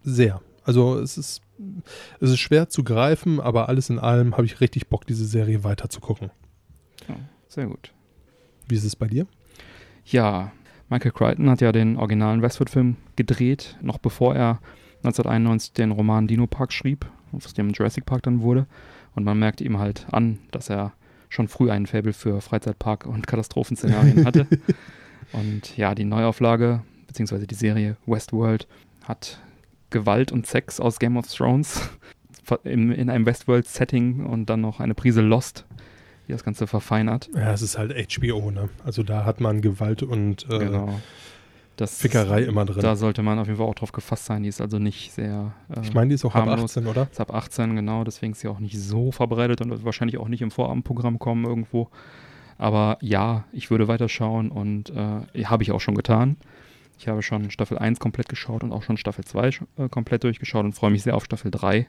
sehr. 0.03 0.41
Also 0.65 0.99
es 0.99 1.19
ist, 1.19 1.43
es 2.21 2.31
ist 2.31 2.39
schwer 2.39 2.69
zu 2.69 2.85
greifen, 2.85 3.41
aber 3.41 3.69
alles 3.69 3.91
in 3.91 3.99
allem 3.99 4.33
habe 4.37 4.47
ich 4.47 4.61
richtig 4.61 4.89
Bock, 4.89 5.07
diese 5.07 5.27
Serie 5.27 5.63
weiter 5.63 5.89
zu 5.89 6.01
gucken. 6.01 6.31
Ja, 7.09 7.17
sehr 7.49 7.67
gut. 7.67 7.93
Wie 8.67 8.75
ist 8.75 8.85
es 8.85 8.97
bei 8.97 9.07
dir? 9.07 9.27
Ja, 10.07 10.53
Michael 10.89 11.13
Crichton 11.13 11.51
hat 11.51 11.61
ja 11.61 11.73
den 11.73 11.97
originalen 11.97 12.43
Westworld-Film 12.43 12.97
gedreht, 13.17 13.77
noch 13.83 13.99
bevor 13.99 14.35
er 14.35 14.61
1991 14.99 15.73
den 15.73 15.91
Roman 15.91 16.27
Dino 16.27 16.47
Park 16.47 16.73
schrieb, 16.73 17.07
aus 17.33 17.53
dem 17.53 17.71
Jurassic 17.71 18.07
Park 18.07 18.23
dann 18.23 18.41
wurde. 18.41 18.67
Und 19.15 19.25
man 19.25 19.39
merkt 19.39 19.61
ihm 19.61 19.79
halt 19.79 20.07
an, 20.11 20.39
dass 20.51 20.71
er 20.71 20.93
schon 21.29 21.49
früh 21.49 21.71
einen 21.71 21.87
Faible 21.87 22.13
für 22.13 22.41
Freizeitpark 22.41 23.07
und 23.07 23.27
Katastrophenszenarien 23.27 24.25
hatte. 24.25 24.47
und 25.33 25.77
ja, 25.77 25.95
die 25.95 26.05
Neuauflage, 26.05 26.83
beziehungsweise 27.07 27.47
die 27.47 27.55
Serie 27.55 27.97
Westworld, 28.07 28.67
hat 29.05 29.41
Gewalt 29.91 30.33
und 30.33 30.47
Sex 30.47 30.81
aus 30.81 30.99
Game 30.99 31.17
of 31.17 31.27
Thrones 31.27 31.89
in, 32.65 32.93
in 32.93 33.11
einem 33.11 33.27
Westworld-Setting 33.27 34.27
und 34.27 34.47
dann 34.47 34.61
noch 34.61 34.81
eine 34.81 34.95
Prise 34.95 35.21
Lost, 35.21 35.65
die 36.29 36.33
das 36.33 36.45
Ganze 36.45 36.67
verfeinert. 36.67 37.31
Ja, 37.35 37.53
es 37.53 37.63
ist 37.63 37.79
halt 37.79 37.93
HBO, 37.93 38.51
ne? 38.51 38.69
Also 38.85 39.03
da 39.03 39.25
hat 39.25 39.41
man 39.41 39.61
Gewalt 39.61 40.03
und 40.03 40.47
äh, 40.51 40.59
Genau. 40.59 41.01
Das, 41.77 41.99
Fickerei 41.99 42.43
immer 42.43 42.65
drin. 42.65 42.83
Da 42.83 42.95
sollte 42.95 43.23
man 43.23 43.39
auf 43.41 43.49
jeden 43.49 43.59
Fall 43.59 43.67
auch 43.67 43.75
drauf 43.75 43.91
gefasst 43.91 44.27
sein. 44.27 44.45
Die 44.45 44.49
ist 44.49 44.61
also 44.61 44.79
nicht 44.79 45.13
sehr. 45.13 45.55
Äh, 45.75 45.81
ich 45.83 45.93
meine, 45.93 46.09
die 46.09 46.15
ist 46.15 46.25
auch 46.25 46.35
ab 46.35 46.47
harmlos. 46.47 46.77
18, 46.77 46.87
oder? 46.87 47.09
ist 47.11 47.21
ab 47.21 47.35
18, 47.35 47.75
genau. 47.75 48.05
Deswegen 48.05 48.33
ist 48.33 48.41
sie 48.41 48.49
auch 48.49 48.61
nicht 48.61 48.79
so 48.79 49.11
verbreitet 49.11 49.61
und 49.61 49.71
wird 49.71 49.85
wahrscheinlich 49.85 50.19
auch 50.19 50.29
nicht 50.29 50.43
im 50.43 50.53
Vorabendprogramm 50.53 51.19
kommen 51.19 51.45
irgendwo. 51.45 51.89
Aber 52.59 52.99
ja, 53.01 53.45
ich 53.53 53.71
würde 53.71 53.89
weiterschauen 53.89 54.51
und 54.53 54.91
äh, 54.91 55.45
habe 55.45 55.65
ich 55.65 55.73
auch 55.73 55.81
schon 55.81 55.97
getan. 55.97 56.37
Ich 56.99 57.09
habe 57.09 57.23
schon 57.23 57.51
Staffel 57.51 57.79
1 57.79 57.99
komplett 58.01 58.29
geschaut 58.29 58.63
und 58.63 58.73
auch 58.73 58.83
schon 58.83 58.97
Staffel 58.97 59.25
2 59.25 59.49
sch- 59.49 59.67
äh, 59.77 59.89
komplett 59.89 60.25
durchgeschaut 60.25 60.65
und 60.65 60.73
freue 60.75 60.91
mich 60.91 61.03
sehr 61.03 61.17
auf 61.17 61.25
Staffel 61.25 61.51
3. 61.51 61.87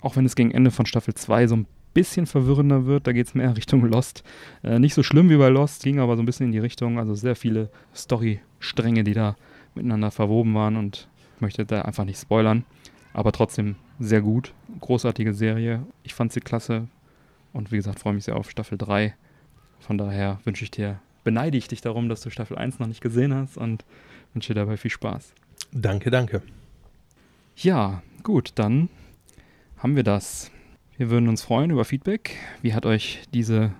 Auch 0.00 0.16
wenn 0.16 0.24
es 0.26 0.34
gegen 0.36 0.50
Ende 0.50 0.70
von 0.70 0.86
Staffel 0.86 1.14
2 1.14 1.46
so 1.46 1.56
ein 1.56 1.66
bisschen 1.94 2.26
verwirrender 2.26 2.86
wird, 2.86 3.06
da 3.06 3.12
geht 3.12 3.26
es 3.28 3.34
mehr 3.34 3.56
Richtung 3.56 3.84
Lost. 3.84 4.24
Äh, 4.62 4.78
nicht 4.78 4.94
so 4.94 5.02
schlimm 5.02 5.30
wie 5.30 5.36
bei 5.36 5.48
Lost, 5.48 5.82
ging 5.84 6.00
aber 6.00 6.16
so 6.16 6.22
ein 6.22 6.26
bisschen 6.26 6.46
in 6.46 6.52
die 6.52 6.58
Richtung. 6.58 6.98
Also 6.98 7.14
sehr 7.14 7.36
viele 7.36 7.70
Storystränge, 7.94 9.04
die 9.04 9.14
da 9.14 9.36
miteinander 9.74 10.10
verwoben 10.10 10.54
waren 10.54 10.76
und 10.76 11.08
ich 11.36 11.40
möchte 11.40 11.64
da 11.66 11.82
einfach 11.82 12.04
nicht 12.04 12.20
spoilern. 12.20 12.64
Aber 13.12 13.32
trotzdem 13.32 13.76
sehr 14.00 14.22
gut. 14.22 14.52
Großartige 14.80 15.34
Serie. 15.34 15.84
Ich 16.02 16.14
fand 16.14 16.32
sie 16.32 16.40
klasse. 16.40 16.88
Und 17.52 17.70
wie 17.70 17.76
gesagt, 17.76 18.00
freue 18.00 18.14
mich 18.14 18.24
sehr 18.24 18.36
auf 18.36 18.50
Staffel 18.50 18.78
3. 18.78 19.14
Von 19.78 19.98
daher 19.98 20.40
wünsche 20.44 20.64
ich 20.64 20.70
dir, 20.70 20.98
beneide 21.22 21.56
ich 21.56 21.68
dich 21.68 21.80
darum, 21.80 22.08
dass 22.08 22.20
du 22.22 22.30
Staffel 22.30 22.56
1 22.58 22.78
noch 22.80 22.86
nicht 22.88 23.00
gesehen 23.00 23.32
hast 23.34 23.56
und 23.56 23.84
wünsche 24.34 24.52
dir 24.54 24.60
dabei 24.60 24.76
viel 24.76 24.90
Spaß. 24.90 25.32
Danke, 25.72 26.10
danke. 26.10 26.42
Ja, 27.56 28.02
gut, 28.22 28.52
dann 28.56 28.88
haben 29.78 29.96
wir 29.96 30.02
das. 30.02 30.50
Wir 30.96 31.10
würden 31.10 31.28
uns 31.28 31.42
freuen 31.42 31.70
über 31.70 31.84
Feedback. 31.84 32.36
Wie 32.62 32.74
hat 32.74 32.86
euch 32.86 33.22
diese 33.32 33.72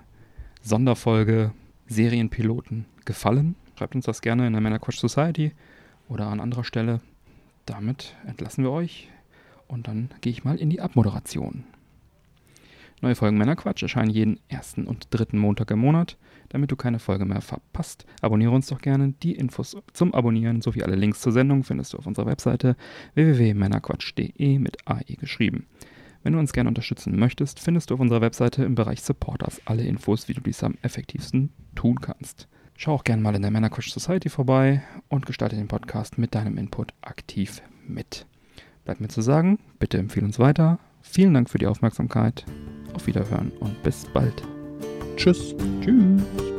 Sonderfolge 0.61 1.51
Serienpiloten 1.87 2.85
gefallen? 3.05 3.55
Schreibt 3.77 3.95
uns 3.95 4.05
das 4.05 4.21
gerne 4.21 4.47
in 4.47 4.53
der 4.53 4.61
Männerquatsch 4.61 4.99
Society 4.99 5.51
oder 6.07 6.27
an 6.27 6.39
anderer 6.39 6.63
Stelle. 6.63 7.01
Damit 7.65 8.15
entlassen 8.25 8.63
wir 8.63 8.71
euch 8.71 9.09
und 9.67 9.87
dann 9.87 10.09
gehe 10.21 10.31
ich 10.31 10.43
mal 10.43 10.57
in 10.57 10.69
die 10.69 10.81
Abmoderation. 10.81 11.63
Neue 13.01 13.15
Folgen 13.15 13.37
Männerquatsch 13.37 13.83
erscheinen 13.83 14.09
jeden 14.09 14.39
ersten 14.47 14.87
und 14.87 15.07
dritten 15.09 15.37
Montag 15.37 15.71
im 15.71 15.79
Monat. 15.79 16.17
Damit 16.49 16.71
du 16.71 16.75
keine 16.75 16.99
Folge 16.99 17.25
mehr 17.25 17.41
verpasst, 17.41 18.05
abonniere 18.21 18.51
uns 18.51 18.67
doch 18.67 18.81
gerne. 18.81 19.13
Die 19.23 19.33
Infos 19.33 19.75
zum 19.93 20.13
Abonnieren 20.13 20.61
sowie 20.61 20.83
alle 20.83 20.95
Links 20.95 21.21
zur 21.21 21.31
Sendung 21.31 21.63
findest 21.63 21.93
du 21.93 21.97
auf 21.97 22.07
unserer 22.07 22.27
Webseite 22.27 22.75
www.männerquatsch.de 23.15 24.59
mit 24.59 24.77
AE 24.87 25.15
geschrieben. 25.19 25.67
Wenn 26.23 26.33
du 26.33 26.39
uns 26.39 26.53
gerne 26.53 26.69
unterstützen 26.69 27.19
möchtest, 27.19 27.59
findest 27.59 27.89
du 27.89 27.93
auf 27.93 27.99
unserer 27.99 28.21
Webseite 28.21 28.63
im 28.63 28.73
Bereich 28.73 29.03
Supporters 29.03 29.61
alle 29.65 29.83
Infos, 29.83 30.27
wie 30.27 30.33
du 30.33 30.41
dies 30.41 30.63
am 30.63 30.75
effektivsten 30.81 31.51
tun 31.75 32.01
kannst. 32.01 32.47
Schau 32.77 32.93
auch 32.93 33.03
gerne 33.03 33.21
mal 33.21 33.35
in 33.35 33.41
der 33.43 33.51
Männerquatsch 33.51 33.91
Society 33.91 34.29
vorbei 34.29 34.83
und 35.07 35.25
gestalte 35.25 35.55
den 35.55 35.67
Podcast 35.67 36.17
mit 36.17 36.35
deinem 36.35 36.57
Input 36.57 36.93
aktiv 37.01 37.61
mit. 37.87 38.25
Bleibt 38.83 39.01
mir 39.01 39.07
zu 39.07 39.21
sagen, 39.21 39.59
bitte 39.79 39.97
empfehle 39.97 40.25
uns 40.25 40.39
weiter. 40.39 40.79
Vielen 41.01 41.33
Dank 41.33 41.49
für 41.49 41.59
die 41.59 41.67
Aufmerksamkeit. 41.67 42.45
Auf 42.93 43.07
Wiederhören 43.07 43.51
und 43.59 43.81
bis 43.83 44.05
bald. 44.13 44.54
Tschüss. 45.15 45.55
Tschüss. 45.81 46.54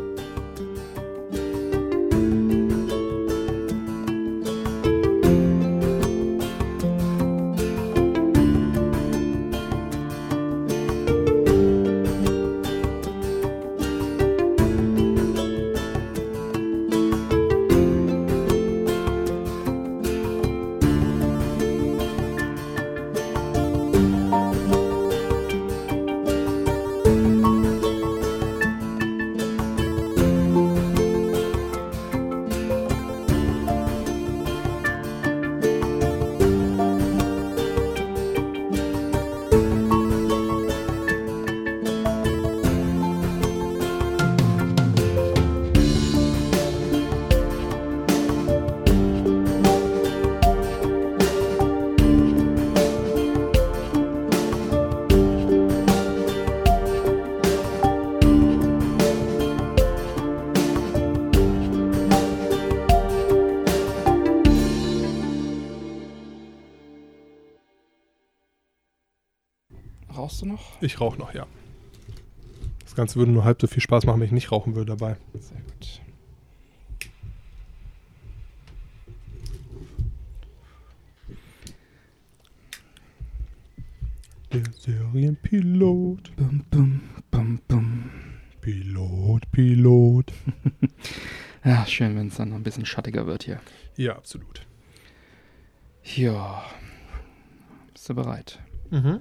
Rauchst 70.26 70.42
du 70.42 70.46
noch? 70.46 70.82
Ich 70.82 71.00
rauche 71.00 71.16
noch, 71.20 71.34
ja. 71.34 71.46
Das 72.80 72.96
Ganze 72.96 73.14
würde 73.14 73.30
nur 73.30 73.44
halb 73.44 73.60
so 73.60 73.68
viel 73.68 73.80
Spaß 73.80 74.06
machen, 74.06 74.18
wenn 74.18 74.26
ich 74.26 74.32
nicht 74.32 74.50
rauchen 74.50 74.74
würde 74.74 74.96
dabei. 74.96 75.16
Sehr 75.38 75.60
gut. 75.60 76.00
Der 84.52 84.64
Serienpilot. 84.72 86.34
Bum, 86.34 86.64
bum, 86.72 87.00
bum, 87.30 87.60
bum. 87.68 88.10
Pilot, 88.60 89.48
Pilot. 89.52 90.32
Ja, 91.64 91.86
schön, 91.86 92.16
wenn 92.16 92.28
es 92.28 92.36
dann 92.36 92.50
noch 92.50 92.56
ein 92.56 92.62
bisschen 92.64 92.86
schattiger 92.86 93.26
wird 93.26 93.44
hier. 93.44 93.60
Ja, 93.96 94.16
absolut. 94.16 94.66
Ja. 96.16 96.64
Bist 97.92 98.08
du 98.08 98.14
bereit? 98.14 98.58
Mhm. 98.90 99.20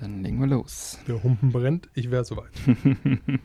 Dann 0.00 0.22
legen 0.22 0.38
wir 0.40 0.46
los. 0.46 0.98
Der 1.08 1.22
Humpen 1.22 1.52
brennt, 1.52 1.88
ich 1.94 2.10
wäre 2.10 2.24
soweit. 2.24 2.52